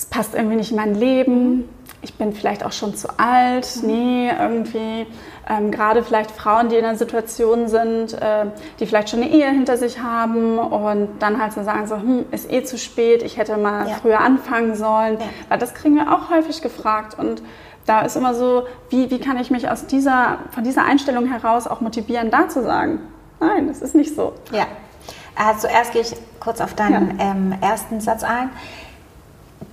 es 0.00 0.06
passt 0.06 0.34
irgendwie 0.34 0.56
nicht 0.56 0.70
in 0.70 0.78
mein 0.78 0.94
Leben, 0.94 1.68
ich 2.00 2.14
bin 2.14 2.32
vielleicht 2.32 2.64
auch 2.64 2.72
schon 2.72 2.94
zu 2.94 3.08
alt, 3.18 3.68
nee, 3.82 4.30
irgendwie, 4.30 5.06
ähm, 5.46 5.70
gerade 5.70 6.02
vielleicht 6.02 6.30
Frauen, 6.30 6.70
die 6.70 6.76
in 6.76 6.86
einer 6.86 6.96
Situation 6.96 7.68
sind, 7.68 8.14
äh, 8.14 8.46
die 8.78 8.86
vielleicht 8.86 9.10
schon 9.10 9.20
eine 9.20 9.30
Ehe 9.30 9.50
hinter 9.50 9.76
sich 9.76 10.00
haben 10.00 10.58
und 10.58 11.18
dann 11.18 11.38
halt 11.38 11.52
so 11.52 11.62
sagen, 11.62 11.86
so, 11.86 11.96
hm, 11.96 12.24
ist 12.30 12.50
eh 12.50 12.64
zu 12.64 12.78
spät, 12.78 13.22
ich 13.22 13.36
hätte 13.36 13.58
mal 13.58 13.86
ja. 13.90 13.96
früher 13.96 14.20
anfangen 14.20 14.74
sollen, 14.74 15.18
ja. 15.20 15.26
weil 15.50 15.58
das 15.58 15.74
kriegen 15.74 15.96
wir 15.96 16.10
auch 16.10 16.30
häufig 16.30 16.62
gefragt 16.62 17.18
und 17.18 17.42
da 17.84 18.00
ist 18.00 18.16
immer 18.16 18.32
so, 18.32 18.62
wie, 18.88 19.10
wie 19.10 19.20
kann 19.20 19.36
ich 19.36 19.50
mich 19.50 19.68
aus 19.68 19.84
dieser, 19.84 20.38
von 20.52 20.64
dieser 20.64 20.86
Einstellung 20.86 21.26
heraus 21.26 21.66
auch 21.66 21.82
motivieren, 21.82 22.30
da 22.30 22.48
zu 22.48 22.62
sagen, 22.62 23.00
nein, 23.38 23.68
das 23.68 23.82
ist 23.82 23.94
nicht 23.94 24.16
so. 24.16 24.32
Ja, 24.50 24.66
also 25.36 25.68
zuerst 25.68 25.92
gehe 25.92 26.00
ich 26.00 26.16
kurz 26.40 26.62
auf 26.62 26.72
deinen 26.72 27.18
ja. 27.18 27.32
ähm, 27.32 27.54
ersten 27.60 28.00
Satz 28.00 28.24
ein 28.24 28.48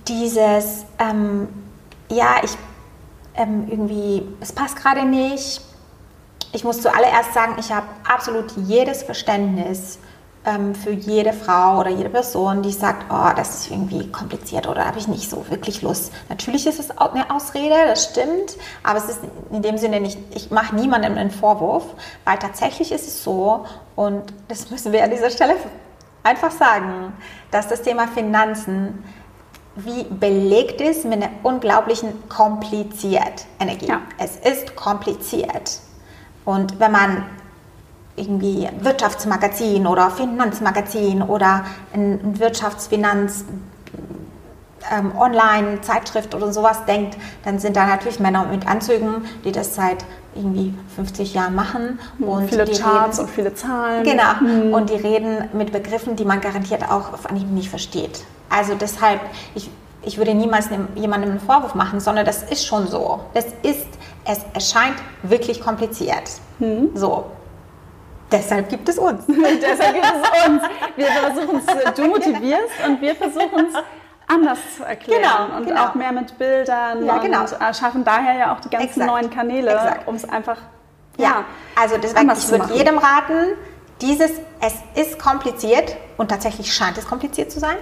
dieses, 0.08 0.84
ähm, 0.98 1.48
ja, 2.10 2.36
ich 2.42 2.56
ähm, 3.34 3.66
irgendwie, 3.70 4.26
es 4.40 4.52
passt 4.52 4.76
gerade 4.76 5.04
nicht. 5.04 5.60
Ich 6.52 6.64
muss 6.64 6.80
zuallererst 6.82 7.34
sagen, 7.34 7.56
ich 7.58 7.72
habe 7.72 7.86
absolut 8.06 8.52
jedes 8.56 9.02
Verständnis 9.02 9.98
ähm, 10.44 10.74
für 10.74 10.90
jede 10.90 11.32
Frau 11.32 11.78
oder 11.80 11.90
jede 11.90 12.08
Person, 12.08 12.62
die 12.62 12.72
sagt, 12.72 13.06
oh, 13.10 13.30
das 13.36 13.60
ist 13.60 13.70
irgendwie 13.70 14.10
kompliziert 14.10 14.66
oder 14.66 14.86
habe 14.86 14.98
ich 14.98 15.08
nicht 15.08 15.28
so 15.28 15.48
wirklich 15.50 15.82
Lust. 15.82 16.12
Natürlich 16.28 16.66
ist 16.66 16.80
es 16.80 16.90
eine 16.90 17.30
Ausrede, 17.30 17.74
das 17.86 18.04
stimmt, 18.04 18.56
aber 18.82 18.98
es 18.98 19.08
ist 19.08 19.20
in 19.50 19.62
dem 19.62 19.78
Sinne 19.78 20.00
nicht, 20.00 20.18
ich 20.34 20.50
mache 20.50 20.74
niemandem 20.74 21.16
einen 21.16 21.30
Vorwurf, 21.30 21.84
weil 22.24 22.38
tatsächlich 22.38 22.92
ist 22.92 23.06
es 23.06 23.22
so 23.22 23.66
und 23.94 24.22
das 24.48 24.70
müssen 24.70 24.92
wir 24.92 25.04
an 25.04 25.10
dieser 25.10 25.30
Stelle 25.30 25.56
einfach 26.22 26.50
sagen, 26.50 27.12
dass 27.50 27.68
das 27.68 27.82
Thema 27.82 28.08
Finanzen 28.08 29.04
wie 29.84 30.04
belegt 30.04 30.80
ist 30.80 31.04
mit 31.04 31.22
einer 31.22 31.30
unglaublichen 31.42 32.28
kompliziert 32.28 33.46
Energie. 33.60 33.86
Ja. 33.86 34.00
Es 34.18 34.36
ist 34.36 34.74
kompliziert. 34.74 35.80
Und 36.44 36.80
wenn 36.80 36.92
man 36.92 37.24
irgendwie 38.16 38.68
Wirtschaftsmagazin 38.80 39.86
oder 39.86 40.10
Finanzmagazin 40.10 41.22
oder 41.22 41.64
ein 41.94 42.38
Wirtschaftsfinanz 42.38 43.44
ähm, 44.90 45.12
Online-Zeitschrift 45.16 46.34
oder 46.34 46.52
sowas 46.52 46.84
denkt, 46.86 47.16
dann 47.44 47.58
sind 47.58 47.76
da 47.76 47.86
natürlich 47.86 48.18
Männer 48.18 48.46
mit 48.46 48.66
Anzügen, 48.66 49.26
die 49.44 49.52
das 49.52 49.74
seit 49.74 50.04
irgendwie 50.34 50.74
50 50.96 51.34
Jahren 51.34 51.54
machen. 51.54 51.98
Und 52.18 52.48
viele 52.48 52.64
Charts 52.64 53.18
reden, 53.18 53.28
und 53.28 53.34
viele 53.34 53.54
Zahlen. 53.54 54.04
Genau. 54.04 54.34
Mhm. 54.40 54.72
Und 54.72 54.90
die 54.90 54.94
reden 54.94 55.48
mit 55.52 55.72
Begriffen, 55.72 56.16
die 56.16 56.24
man 56.24 56.40
garantiert 56.40 56.84
auch 56.84 57.12
auf 57.12 57.28
Anhieb 57.28 57.50
nicht 57.50 57.70
versteht. 57.70 58.24
Also 58.50 58.74
deshalb, 58.74 59.20
ich, 59.54 59.70
ich 60.02 60.18
würde 60.18 60.34
niemals 60.34 60.68
jemandem 60.94 61.30
einen 61.30 61.40
Vorwurf 61.40 61.74
machen, 61.74 62.00
sondern 62.00 62.24
das 62.24 62.42
ist 62.44 62.66
schon 62.66 62.86
so. 62.86 63.20
Das 63.34 63.46
ist, 63.62 63.86
es 64.24 64.40
erscheint 64.54 64.96
wirklich 65.22 65.60
kompliziert. 65.60 66.30
Mhm. 66.58 66.90
So. 66.94 67.26
Deshalb 68.30 68.68
gibt 68.68 68.88
es 68.88 68.98
uns. 68.98 69.24
Deshalb 69.26 69.94
gibt 69.94 70.06
es 70.06 70.48
uns. 70.48 70.62
Wir 70.96 71.06
versuchen 71.06 71.62
es, 71.66 71.94
du 71.94 72.06
motivierst 72.08 72.86
und 72.86 73.00
wir 73.00 73.14
versuchen 73.14 73.66
es 73.68 73.74
anders 74.28 74.58
zu 74.76 74.84
erklären 74.84 75.22
genau, 75.22 75.56
und 75.56 75.66
genau. 75.66 75.86
auch 75.86 75.94
mehr 75.94 76.12
mit 76.12 76.36
Bildern 76.38 77.04
ja, 77.04 77.18
genau. 77.18 77.40
und 77.40 77.52
äh, 77.52 77.74
schaffen 77.74 78.04
daher 78.04 78.34
ja 78.34 78.54
auch 78.54 78.60
die 78.60 78.68
ganzen 78.68 78.88
Exakt. 78.88 79.06
neuen 79.06 79.30
Kanäle, 79.30 80.00
um 80.06 80.14
es 80.14 80.28
einfach 80.28 80.58
ja, 81.16 81.24
ja 81.24 81.44
also 81.80 81.96
deswegen 81.96 82.30
ich 82.30 82.48
würde 82.50 82.74
jedem 82.74 82.98
raten, 82.98 83.56
dieses 84.00 84.32
es 84.60 84.74
ist 84.94 85.18
kompliziert 85.18 85.96
und 86.16 86.28
tatsächlich 86.28 86.72
scheint 86.72 86.98
es 86.98 87.06
kompliziert 87.06 87.50
zu 87.50 87.58
sein, 87.58 87.76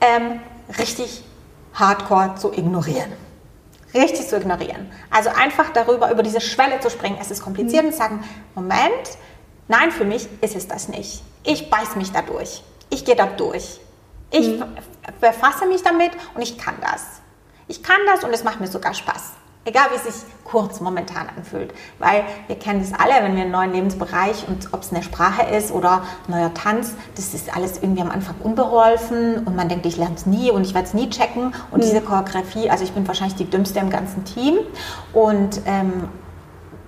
ähm, 0.00 0.40
richtig 0.78 1.22
hardcore 1.74 2.34
zu 2.36 2.52
ignorieren. 2.52 3.12
Richtig 3.94 4.28
zu 4.28 4.36
ignorieren. 4.36 4.90
Also 5.10 5.30
einfach 5.30 5.70
darüber, 5.70 6.10
über 6.10 6.22
diese 6.22 6.40
Schwelle 6.40 6.80
zu 6.80 6.90
springen, 6.90 7.18
es 7.20 7.30
ist 7.30 7.42
kompliziert 7.42 7.82
mhm. 7.82 7.88
und 7.88 7.94
sagen, 7.94 8.24
Moment, 8.54 9.18
nein, 9.68 9.90
für 9.90 10.04
mich 10.04 10.28
ist 10.40 10.56
es 10.56 10.68
das 10.68 10.88
nicht. 10.88 11.22
Ich 11.44 11.70
beiß 11.70 11.96
mich 11.96 12.12
da 12.12 12.22
durch. 12.22 12.62
Ich 12.90 13.04
gehe 13.04 13.16
da 13.16 13.26
durch. 13.26 13.80
Ich 14.30 14.48
mhm. 14.48 14.64
befasse 15.20 15.66
mich 15.66 15.82
damit 15.82 16.12
und 16.34 16.42
ich 16.42 16.58
kann 16.58 16.74
das. 16.80 17.20
Ich 17.68 17.82
kann 17.82 17.98
das 18.06 18.24
und 18.24 18.32
es 18.32 18.44
macht 18.44 18.60
mir 18.60 18.68
sogar 18.68 18.94
Spaß. 18.94 19.32
Egal 19.66 19.88
wie 19.90 19.96
es 19.96 20.04
sich 20.04 20.32
kurz 20.44 20.80
momentan 20.80 21.28
anfühlt. 21.36 21.74
Weil 21.98 22.24
wir 22.46 22.56
kennen 22.56 22.80
das 22.80 22.98
alle, 22.98 23.22
wenn 23.22 23.34
wir 23.34 23.42
einen 23.42 23.50
neuen 23.50 23.72
Lebensbereich 23.72 24.46
und 24.48 24.72
ob 24.72 24.82
es 24.82 24.92
eine 24.92 25.02
Sprache 25.02 25.42
ist 25.54 25.72
oder 25.72 26.04
neuer 26.28 26.54
Tanz, 26.54 26.94
das 27.16 27.34
ist 27.34 27.54
alles 27.54 27.78
irgendwie 27.82 28.00
am 28.00 28.10
Anfang 28.10 28.36
unbeholfen 28.42 29.44
und 29.44 29.56
man 29.56 29.68
denkt, 29.68 29.84
ich 29.84 29.96
lerne 29.96 30.14
es 30.14 30.24
nie 30.24 30.50
und 30.50 30.62
ich 30.62 30.72
werde 30.72 30.86
es 30.86 30.94
nie 30.94 31.10
checken. 31.10 31.52
Und 31.70 31.78
mhm. 31.78 31.82
diese 31.82 32.00
Choreografie, 32.00 32.70
also 32.70 32.84
ich 32.84 32.92
bin 32.92 33.06
wahrscheinlich 33.06 33.36
die 33.36 33.50
dümmste 33.50 33.80
im 33.80 33.90
ganzen 33.90 34.24
Team. 34.24 34.58
Und 35.12 35.60
ähm, 35.66 36.08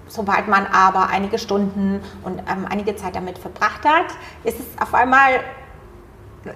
sobald 0.06 0.48
man 0.48 0.66
aber 0.66 1.08
einige 1.08 1.38
Stunden 1.38 2.00
und 2.24 2.38
ähm, 2.38 2.66
einige 2.70 2.94
Zeit 2.96 3.16
damit 3.16 3.38
verbracht 3.38 3.84
hat, 3.84 4.06
ist 4.44 4.60
es 4.60 4.66
auf 4.80 4.94
einmal 4.94 5.40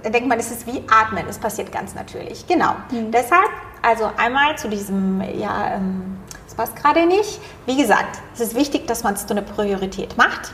denkt 0.05 0.29
man, 0.29 0.39
es 0.39 0.51
ist 0.51 0.67
wie 0.67 0.85
Atmen, 0.89 1.25
es 1.29 1.39
passiert 1.39 1.73
ganz 1.73 1.95
natürlich. 1.95 2.47
Genau. 2.47 2.75
Mhm. 2.91 3.11
Deshalb, 3.11 3.51
also 3.83 4.11
einmal 4.17 4.57
zu 4.57 4.69
diesem, 4.69 5.21
ja, 5.39 5.75
ähm, 5.75 6.17
es 6.47 6.55
passt 6.55 6.77
gerade 6.77 7.07
nicht. 7.07 7.41
Wie 7.67 7.77
gesagt, 7.77 8.21
es 8.35 8.41
ist 8.41 8.55
wichtig, 8.55 8.87
dass 8.87 9.03
man 9.03 9.15
es 9.15 9.27
zu 9.27 9.35
einer 9.35 9.43
Priorität 9.43 10.17
macht 10.17 10.53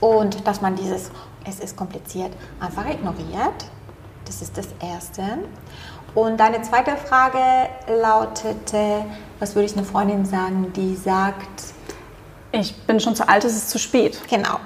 und 0.00 0.46
dass 0.46 0.60
man 0.60 0.74
dieses, 0.74 1.10
es 1.46 1.60
ist 1.60 1.76
kompliziert, 1.76 2.32
einfach 2.60 2.86
ignoriert. 2.88 3.66
Das 4.24 4.40
ist 4.40 4.56
das 4.56 4.68
Erste. 4.80 5.22
Und 6.14 6.38
deine 6.38 6.62
zweite 6.62 6.96
Frage 6.96 7.38
lautete, 7.88 9.04
was 9.38 9.54
würde 9.54 9.66
ich 9.66 9.76
einer 9.76 9.84
Freundin 9.84 10.24
sagen, 10.24 10.72
die 10.74 10.94
sagt, 10.94 11.74
ich 12.52 12.76
bin 12.86 13.00
schon 13.00 13.16
zu 13.16 13.28
alt, 13.28 13.44
es 13.44 13.54
ist 13.56 13.70
zu 13.70 13.78
spät. 13.78 14.20
Genau. 14.28 14.58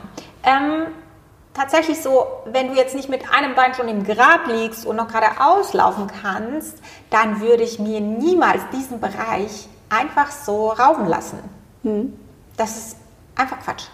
Ähm, 0.43 0.89
tatsächlich 1.57 2.03
so, 2.03 2.27
wenn 2.45 2.69
du 2.69 2.75
jetzt 2.75 2.95
nicht 2.95 3.09
mit 3.09 3.23
einem 3.33 3.55
Bein 3.55 3.75
schon 3.75 3.89
im 3.89 4.05
Grab 4.05 4.47
liegst 4.47 4.85
und 4.85 4.97
noch 4.97 5.09
gerade 5.09 5.41
auslaufen 5.41 6.07
kannst, 6.23 6.79
dann 7.11 7.41
würde 7.41 7.63
ich 7.63 7.79
mir 7.79 8.01
niemals 8.01 8.63
diesen 8.73 9.01
Bereich 9.01 9.69
einfach 9.89 10.31
so 10.31 10.69
rauben 10.69 11.07
lassen. 11.07 11.39
Hm. 11.83 12.19
Das 12.57 12.77
ist 12.77 12.97
einfach 13.35 13.59
Quatsch. 13.61 13.85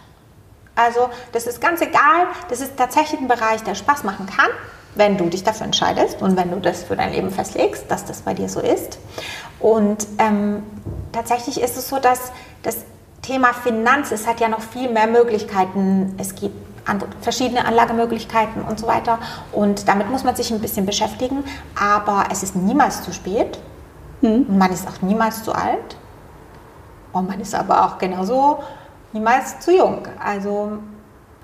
Also 0.75 1.11
das 1.33 1.47
ist 1.47 1.61
ganz 1.61 1.81
egal, 1.83 2.27
das 2.49 2.61
ist 2.61 2.77
tatsächlich 2.77 3.21
ein 3.21 3.29
Bereich, 3.29 3.63
der 3.63 3.75
Spaß 3.75 4.05
machen 4.05 4.27
kann, 4.27 4.49
wenn 4.95 5.19
du 5.19 5.27
dich 5.29 5.45
dafür 5.45 5.67
entscheidest 5.67 6.23
und 6.23 6.37
wenn 6.37 6.51
du 6.51 6.61
das 6.61 6.83
für 6.83 6.97
dein 6.97 7.13
Leben 7.13 7.31
festlegst, 7.31 7.85
dass 7.91 8.05
das 8.05 8.23
bei 8.23 8.35
dir 8.35 8.49
so 8.49 8.61
ist. 8.61 8.99
Und 9.61 10.07
ähm, 10.19 10.63
tatsächlich 11.13 11.61
ist 11.61 11.77
es 11.77 11.89
so, 11.89 11.99
dass 11.99 12.33
das 12.63 12.79
Thema 13.21 13.53
Finanz, 13.53 14.11
es 14.11 14.27
hat 14.27 14.41
ja 14.41 14.49
noch 14.49 14.63
viel 14.63 14.91
mehr 14.91 15.07
Möglichkeiten. 15.07 16.15
Es 16.19 16.35
gibt 16.35 16.72
verschiedene 17.21 17.65
Anlagemöglichkeiten 17.65 18.63
und 18.63 18.79
so 18.79 18.87
weiter. 18.87 19.19
Und 19.53 19.89
damit 19.89 20.11
muss 20.11 20.25
man 20.25 20.35
sich 20.37 20.51
ein 20.51 20.61
bisschen 20.61 20.87
beschäftigen. 20.87 21.45
Aber 21.79 22.25
es 22.31 22.43
ist 22.43 22.57
niemals 22.57 23.03
zu 23.03 23.13
spät. 23.13 23.59
Hm. 24.21 24.47
Man 24.59 24.73
ist 24.73 24.87
auch 24.89 25.03
niemals 25.03 25.45
zu 25.45 25.53
alt. 25.53 25.97
Und 27.13 27.29
man 27.29 27.41
ist 27.41 27.55
aber 27.55 27.85
auch 27.85 27.99
genauso 27.99 28.63
niemals 29.13 29.61
zu 29.61 29.77
jung. 29.77 30.09
Also 30.25 30.79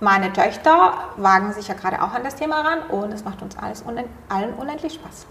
meine 0.00 0.32
Töchter 0.32 0.92
wagen 1.16 1.52
sich 1.52 1.68
ja 1.68 1.74
gerade 1.74 2.00
auch 2.02 2.12
an 2.12 2.22
das 2.24 2.36
Thema 2.36 2.60
ran 2.60 2.78
und 2.90 3.12
es 3.12 3.24
macht 3.24 3.42
uns 3.42 3.56
alles 3.58 3.84
allen 4.28 4.54
unendlich 4.54 4.94
Spaß. 4.94 5.26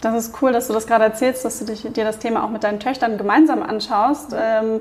Das 0.00 0.14
ist 0.14 0.42
cool, 0.42 0.52
dass 0.52 0.68
du 0.68 0.74
das 0.74 0.86
gerade 0.86 1.04
erzählst, 1.04 1.44
dass 1.44 1.58
du 1.58 1.64
dich, 1.64 1.82
dir 1.82 2.04
das 2.04 2.18
Thema 2.18 2.44
auch 2.44 2.50
mit 2.50 2.64
deinen 2.64 2.80
Töchtern 2.80 3.16
gemeinsam 3.16 3.62
anschaust. 3.62 4.34
Ähm, 4.38 4.80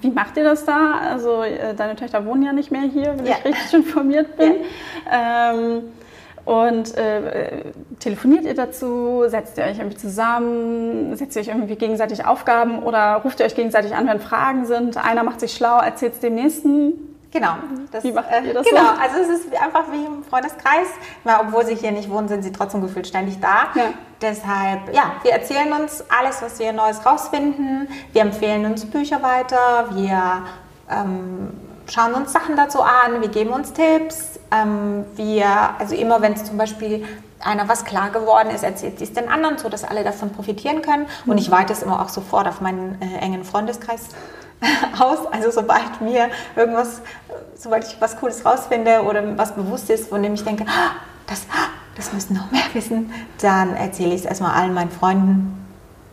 wie 0.00 0.10
macht 0.10 0.36
ihr 0.36 0.44
das 0.44 0.64
da? 0.64 0.94
Also 1.10 1.42
äh, 1.42 1.74
deine 1.74 1.96
Töchter 1.96 2.24
wohnen 2.24 2.42
ja 2.42 2.52
nicht 2.52 2.70
mehr 2.70 2.82
hier, 2.82 3.18
wenn 3.18 3.26
ja. 3.26 3.34
ich 3.38 3.44
richtig 3.44 3.74
informiert 3.74 4.36
bin. 4.36 4.54
Ja. 5.10 5.52
Ähm, 5.52 5.82
und 6.44 6.94
äh, 6.96 7.72
telefoniert 8.00 8.44
ihr 8.44 8.54
dazu? 8.54 9.24
Setzt 9.26 9.56
ihr 9.56 9.64
euch 9.64 9.78
irgendwie 9.78 9.96
zusammen? 9.96 11.16
Setzt 11.16 11.36
ihr 11.36 11.42
euch 11.42 11.48
irgendwie 11.48 11.76
gegenseitig 11.76 12.26
Aufgaben 12.26 12.82
oder 12.82 13.16
ruft 13.24 13.40
ihr 13.40 13.46
euch 13.46 13.54
gegenseitig 13.54 13.94
an, 13.94 14.06
wenn 14.06 14.20
Fragen 14.20 14.66
sind? 14.66 14.98
Einer 14.98 15.24
macht 15.24 15.40
sich 15.40 15.54
schlau, 15.54 15.78
erzählt 15.78 16.14
es 16.14 16.20
dem 16.20 16.34
nächsten. 16.34 16.92
Genau. 17.32 17.54
Das, 17.90 18.04
wie 18.04 18.12
macht 18.12 18.28
ihr 18.30 18.50
äh, 18.50 18.52
das 18.52 18.66
Genau, 18.66 18.82
so? 18.82 19.00
also 19.00 19.32
es 19.32 19.40
ist 19.40 19.60
einfach 19.60 19.90
wie 19.90 20.04
im 20.04 20.22
Freundeskreis. 20.22 20.86
Weil, 21.24 21.36
obwohl 21.40 21.64
sie 21.64 21.74
hier 21.74 21.92
nicht 21.92 22.10
wohnen, 22.10 22.28
sind 22.28 22.44
sie 22.44 22.52
trotzdem 22.52 22.82
gefühlt 22.82 23.06
ständig 23.06 23.40
da. 23.40 23.68
Ja. 23.74 23.94
Deshalb, 24.24 24.94
ja, 24.94 25.16
wir 25.22 25.32
erzählen 25.32 25.70
uns 25.74 26.02
alles, 26.08 26.40
was 26.40 26.58
wir 26.58 26.72
Neues 26.72 27.04
rausfinden. 27.04 27.88
Wir 28.14 28.22
empfehlen 28.22 28.64
uns 28.64 28.86
Bücher 28.86 29.22
weiter. 29.22 29.90
Wir 29.90 30.44
ähm, 30.90 31.52
schauen 31.92 32.14
uns 32.14 32.32
Sachen 32.32 32.56
dazu 32.56 32.80
an. 32.80 33.20
Wir 33.20 33.28
geben 33.28 33.50
uns 33.50 33.74
Tipps. 33.74 34.40
Ähm, 34.50 35.04
wir, 35.14 35.46
also 35.78 35.94
immer 35.94 36.22
wenn 36.22 36.32
es 36.32 36.44
zum 36.44 36.56
Beispiel 36.56 37.06
einer 37.38 37.68
was 37.68 37.84
klar 37.84 38.08
geworden 38.08 38.48
ist, 38.48 38.64
erzählt 38.64 38.98
sie 38.98 39.04
es 39.04 39.12
den 39.12 39.28
anderen, 39.28 39.58
sodass 39.58 39.84
alle 39.84 40.04
davon 40.04 40.30
profitieren 40.32 40.80
können. 40.80 41.04
Und 41.26 41.36
ich 41.36 41.50
weite 41.50 41.74
es 41.74 41.82
immer 41.82 42.00
auch 42.00 42.08
sofort 42.08 42.48
auf 42.48 42.62
meinen 42.62 42.98
äh, 43.02 43.18
engen 43.18 43.44
Freundeskreis 43.44 44.08
aus. 44.98 45.18
Also 45.32 45.50
sobald 45.50 46.00
mir 46.00 46.30
irgendwas, 46.56 47.02
sobald 47.56 47.86
ich 47.86 48.00
was 48.00 48.16
Cooles 48.16 48.42
rausfinde 48.42 49.02
oder 49.02 49.36
was 49.36 49.54
bewusst 49.54 49.90
ist, 49.90 50.08
von 50.08 50.22
dem 50.22 50.32
ich 50.32 50.44
denke, 50.44 50.64
ah, 50.66 50.92
das, 51.26 51.46
das 51.96 52.12
müssen 52.12 52.34
noch 52.34 52.50
mehr 52.50 52.62
wissen, 52.72 53.12
dann 53.40 53.74
erzähle 53.74 54.14
ich 54.14 54.20
es 54.20 54.24
erstmal 54.26 54.52
allen 54.52 54.74
meinen 54.74 54.90
Freunden 54.90 55.64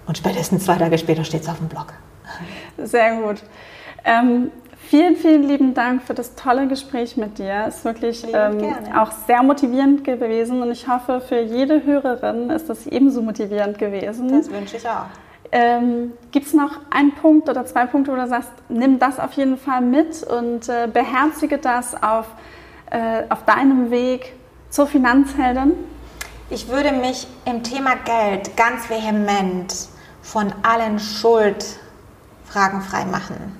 und 0.07 0.17
spätestens 0.17 0.65
zwei 0.65 0.75
Tage 0.75 0.97
später 0.97 1.23
steht 1.23 1.41
es 1.41 1.49
auf 1.49 1.57
dem 1.57 1.67
Blog. 1.67 1.93
Sehr 2.77 3.15
gut. 3.21 3.43
Ähm, 4.03 4.51
vielen, 4.89 5.15
vielen 5.15 5.43
lieben 5.43 5.73
Dank 5.73 6.03
für 6.03 6.13
das 6.13 6.35
tolle 6.35 6.67
Gespräch 6.67 7.17
mit 7.17 7.37
dir. 7.37 7.65
Es 7.67 7.77
ist 7.77 7.85
wirklich 7.85 8.25
ähm, 8.33 8.75
auch 8.95 9.11
sehr 9.11 9.43
motivierend 9.43 10.03
gewesen 10.03 10.61
und 10.61 10.71
ich 10.71 10.87
hoffe, 10.87 11.21
für 11.21 11.39
jede 11.39 11.83
Hörerin 11.85 12.49
ist 12.49 12.69
das 12.69 12.87
ebenso 12.87 13.21
motivierend 13.21 13.77
gewesen. 13.77 14.29
Das 14.29 14.51
wünsche 14.51 14.77
ich 14.77 14.87
auch. 14.87 15.05
Ähm, 15.53 16.13
Gibt 16.31 16.47
es 16.47 16.53
noch 16.53 16.79
einen 16.89 17.13
Punkt 17.13 17.49
oder 17.49 17.65
zwei 17.65 17.85
Punkte, 17.85 18.11
wo 18.11 18.15
du 18.15 18.27
sagst, 18.27 18.51
nimm 18.69 18.99
das 18.99 19.19
auf 19.19 19.33
jeden 19.33 19.57
Fall 19.57 19.81
mit 19.81 20.23
und 20.23 20.69
äh, 20.69 20.87
beherzige 20.91 21.57
das 21.57 22.01
auf, 22.01 22.27
äh, 22.89 23.23
auf 23.29 23.43
deinem 23.43 23.91
Weg 23.91 24.33
zur 24.71 24.87
Finanzheldin? 24.87 25.73
Ich 26.49 26.69
würde 26.69 26.91
mich 26.91 27.27
im 27.45 27.61
Thema 27.61 27.95
Geld 27.97 28.57
ganz 28.57 28.89
vehement 28.89 29.73
von 30.21 30.51
allen 30.63 30.97
Schuldfragen 30.97 32.81
frei 32.81 33.05
machen, 33.05 33.57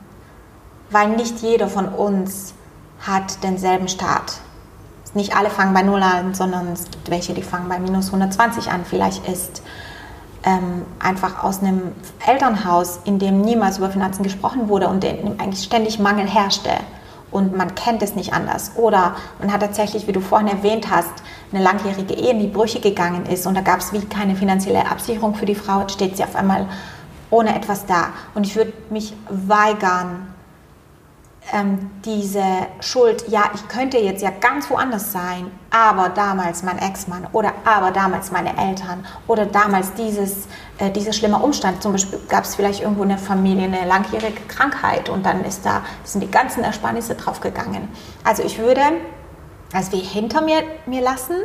weil 0.89 1.09
nicht 1.09 1.39
jeder 1.39 1.67
von 1.67 1.87
uns 1.87 2.53
hat 3.01 3.43
denselben 3.43 3.87
Start. 3.87 4.39
nicht 5.13 5.35
alle 5.35 5.49
fangen 5.49 5.73
bei 5.73 5.81
Null 5.81 6.01
an, 6.01 6.33
sondern 6.33 6.71
es 6.71 6.85
gibt 6.89 7.09
welche, 7.11 7.33
die 7.33 7.43
fangen 7.43 7.67
bei 7.67 7.79
minus 7.79 8.07
120 8.07 8.71
an. 8.71 8.85
Vielleicht 8.85 9.27
ist 9.27 9.61
ähm, 10.43 10.85
einfach 10.99 11.43
aus 11.43 11.61
einem 11.61 11.91
Elternhaus, 12.25 13.01
in 13.03 13.19
dem 13.19 13.41
niemals 13.41 13.79
über 13.79 13.89
Finanzen 13.89 14.23
gesprochen 14.23 14.69
wurde 14.69 14.87
und 14.87 15.03
in 15.03 15.17
dem 15.17 15.39
eigentlich 15.39 15.65
ständig 15.65 15.99
Mangel 15.99 16.27
herrschte 16.27 16.71
und 17.31 17.55
man 17.55 17.73
kennt 17.75 18.03
es 18.03 18.15
nicht 18.15 18.33
anders. 18.33 18.73
Oder 18.75 19.15
man 19.39 19.51
hat 19.51 19.61
tatsächlich, 19.61 20.07
wie 20.07 20.11
du 20.11 20.19
vorhin 20.19 20.47
erwähnt 20.47 20.89
hast, 20.91 21.11
eine 21.51 21.63
langjährige 21.63 22.13
Ehe 22.13 22.31
in 22.31 22.39
die 22.39 22.47
Brüche 22.47 22.79
gegangen 22.79 23.25
ist 23.25 23.47
und 23.47 23.55
da 23.55 23.61
gab 23.61 23.79
es 23.79 23.93
wie 23.93 24.01
keine 24.01 24.35
finanzielle 24.35 24.89
Absicherung 24.89 25.35
für 25.35 25.45
die 25.45 25.55
Frau, 25.55 25.87
steht 25.87 26.17
sie 26.17 26.23
auf 26.23 26.35
einmal 26.35 26.67
ohne 27.29 27.55
etwas 27.55 27.85
da. 27.85 28.09
Und 28.35 28.45
ich 28.45 28.55
würde 28.55 28.73
mich 28.89 29.13
weigern, 29.29 30.30
ähm, 31.53 31.89
diese 32.05 32.43
Schuld, 32.79 33.27
ja, 33.27 33.51
ich 33.53 33.67
könnte 33.67 33.97
jetzt 33.97 34.21
ja 34.21 34.29
ganz 34.29 34.69
woanders 34.69 35.11
sein, 35.11 35.51
aber 35.71 36.09
damals 36.09 36.63
mein 36.63 36.77
Ex-Mann 36.77 37.27
oder 37.33 37.51
aber 37.65 37.91
damals 37.91 38.31
meine 38.31 38.57
Eltern 38.57 39.05
oder 39.27 39.45
damals 39.45 39.93
dieses, 39.93 40.47
äh, 40.77 40.91
dieser 40.91 41.13
schlimme 41.13 41.39
Umstand, 41.39 41.81
zum 41.81 41.93
Beispiel 41.93 42.19
gab 42.29 42.43
es 42.43 42.55
vielleicht 42.55 42.81
irgendwo 42.81 43.03
in 43.03 43.09
der 43.09 43.17
Familie 43.17 43.65
eine 43.65 43.85
langjährige 43.85 44.41
Krankheit 44.47 45.09
und 45.09 45.25
dann 45.25 45.43
ist 45.43 45.65
da, 45.65 45.81
sind 46.03 46.21
die 46.21 46.31
ganzen 46.31 46.63
Ersparnisse 46.63 47.15
draufgegangen. 47.15 47.89
Also 48.23 48.43
ich 48.43 48.59
würde 48.59 48.81
also 49.73 49.93
wie 49.93 49.99
hinter 49.99 50.41
mir, 50.41 50.63
mir 50.85 51.01
lassen 51.01 51.35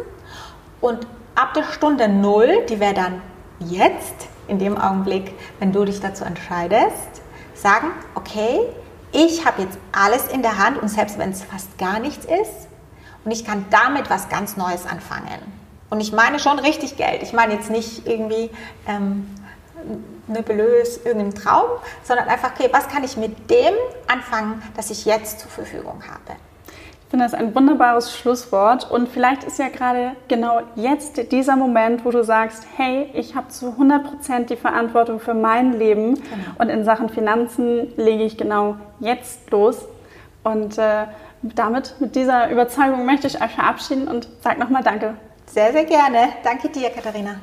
und 0.80 1.06
ab 1.34 1.54
der 1.54 1.64
Stunde 1.64 2.08
Null, 2.08 2.64
die 2.68 2.80
wäre 2.80 2.94
dann 2.94 3.22
jetzt, 3.60 4.28
in 4.48 4.58
dem 4.58 4.78
Augenblick, 4.78 5.32
wenn 5.58 5.72
du 5.72 5.84
dich 5.84 6.00
dazu 6.00 6.24
entscheidest, 6.24 7.22
sagen, 7.54 7.88
okay, 8.14 8.60
ich 9.12 9.44
habe 9.44 9.62
jetzt 9.62 9.78
alles 9.92 10.28
in 10.28 10.42
der 10.42 10.58
Hand 10.58 10.80
und 10.80 10.88
selbst 10.88 11.18
wenn 11.18 11.30
es 11.30 11.42
fast 11.42 11.78
gar 11.78 11.98
nichts 11.98 12.24
ist 12.24 12.68
und 13.24 13.30
ich 13.30 13.44
kann 13.44 13.66
damit 13.70 14.10
was 14.10 14.28
ganz 14.28 14.56
Neues 14.56 14.86
anfangen. 14.86 15.40
Und 15.90 16.00
ich 16.00 16.12
meine 16.12 16.38
schon 16.38 16.58
richtig 16.58 16.96
Geld. 16.96 17.22
Ich 17.22 17.32
meine 17.32 17.54
jetzt 17.54 17.70
nicht 17.70 18.06
irgendwie 18.06 18.50
ähm, 18.88 19.28
nebulös 20.26 20.98
irgendeinen 20.98 21.34
Traum, 21.34 21.70
sondern 22.02 22.28
einfach, 22.28 22.52
okay, 22.52 22.68
was 22.72 22.88
kann 22.88 23.04
ich 23.04 23.16
mit 23.16 23.50
dem 23.50 23.74
anfangen, 24.08 24.62
das 24.76 24.90
ich 24.90 25.04
jetzt 25.04 25.40
zur 25.40 25.50
Verfügung 25.50 26.02
habe. 26.08 26.38
Ich 27.06 27.10
finde 27.10 27.24
das 27.24 27.34
ein 27.34 27.54
wunderbares 27.54 28.16
Schlusswort 28.16 28.90
und 28.90 29.08
vielleicht 29.08 29.44
ist 29.44 29.60
ja 29.60 29.68
gerade 29.68 30.16
genau 30.26 30.62
jetzt 30.74 31.30
dieser 31.30 31.54
Moment, 31.54 32.04
wo 32.04 32.10
du 32.10 32.24
sagst, 32.24 32.66
hey, 32.76 33.08
ich 33.14 33.36
habe 33.36 33.46
zu 33.46 33.76
100% 33.78 34.46
die 34.46 34.56
Verantwortung 34.56 35.20
für 35.20 35.32
mein 35.32 35.78
Leben 35.78 36.16
genau. 36.16 36.26
und 36.58 36.68
in 36.68 36.84
Sachen 36.84 37.08
Finanzen 37.08 37.92
lege 37.96 38.24
ich 38.24 38.36
genau 38.36 38.74
jetzt 38.98 39.48
los. 39.52 39.86
Und 40.42 40.78
äh, 40.78 41.04
damit, 41.42 41.94
mit 42.00 42.16
dieser 42.16 42.50
Überzeugung 42.50 43.06
möchte 43.06 43.28
ich 43.28 43.40
euch 43.40 43.52
verabschieden 43.52 44.08
und 44.08 44.28
sage 44.42 44.58
nochmal 44.58 44.82
Danke. 44.82 45.14
Sehr, 45.46 45.70
sehr 45.70 45.84
gerne. 45.84 46.30
Danke 46.42 46.70
dir, 46.70 46.90
Katharina. 46.90 47.36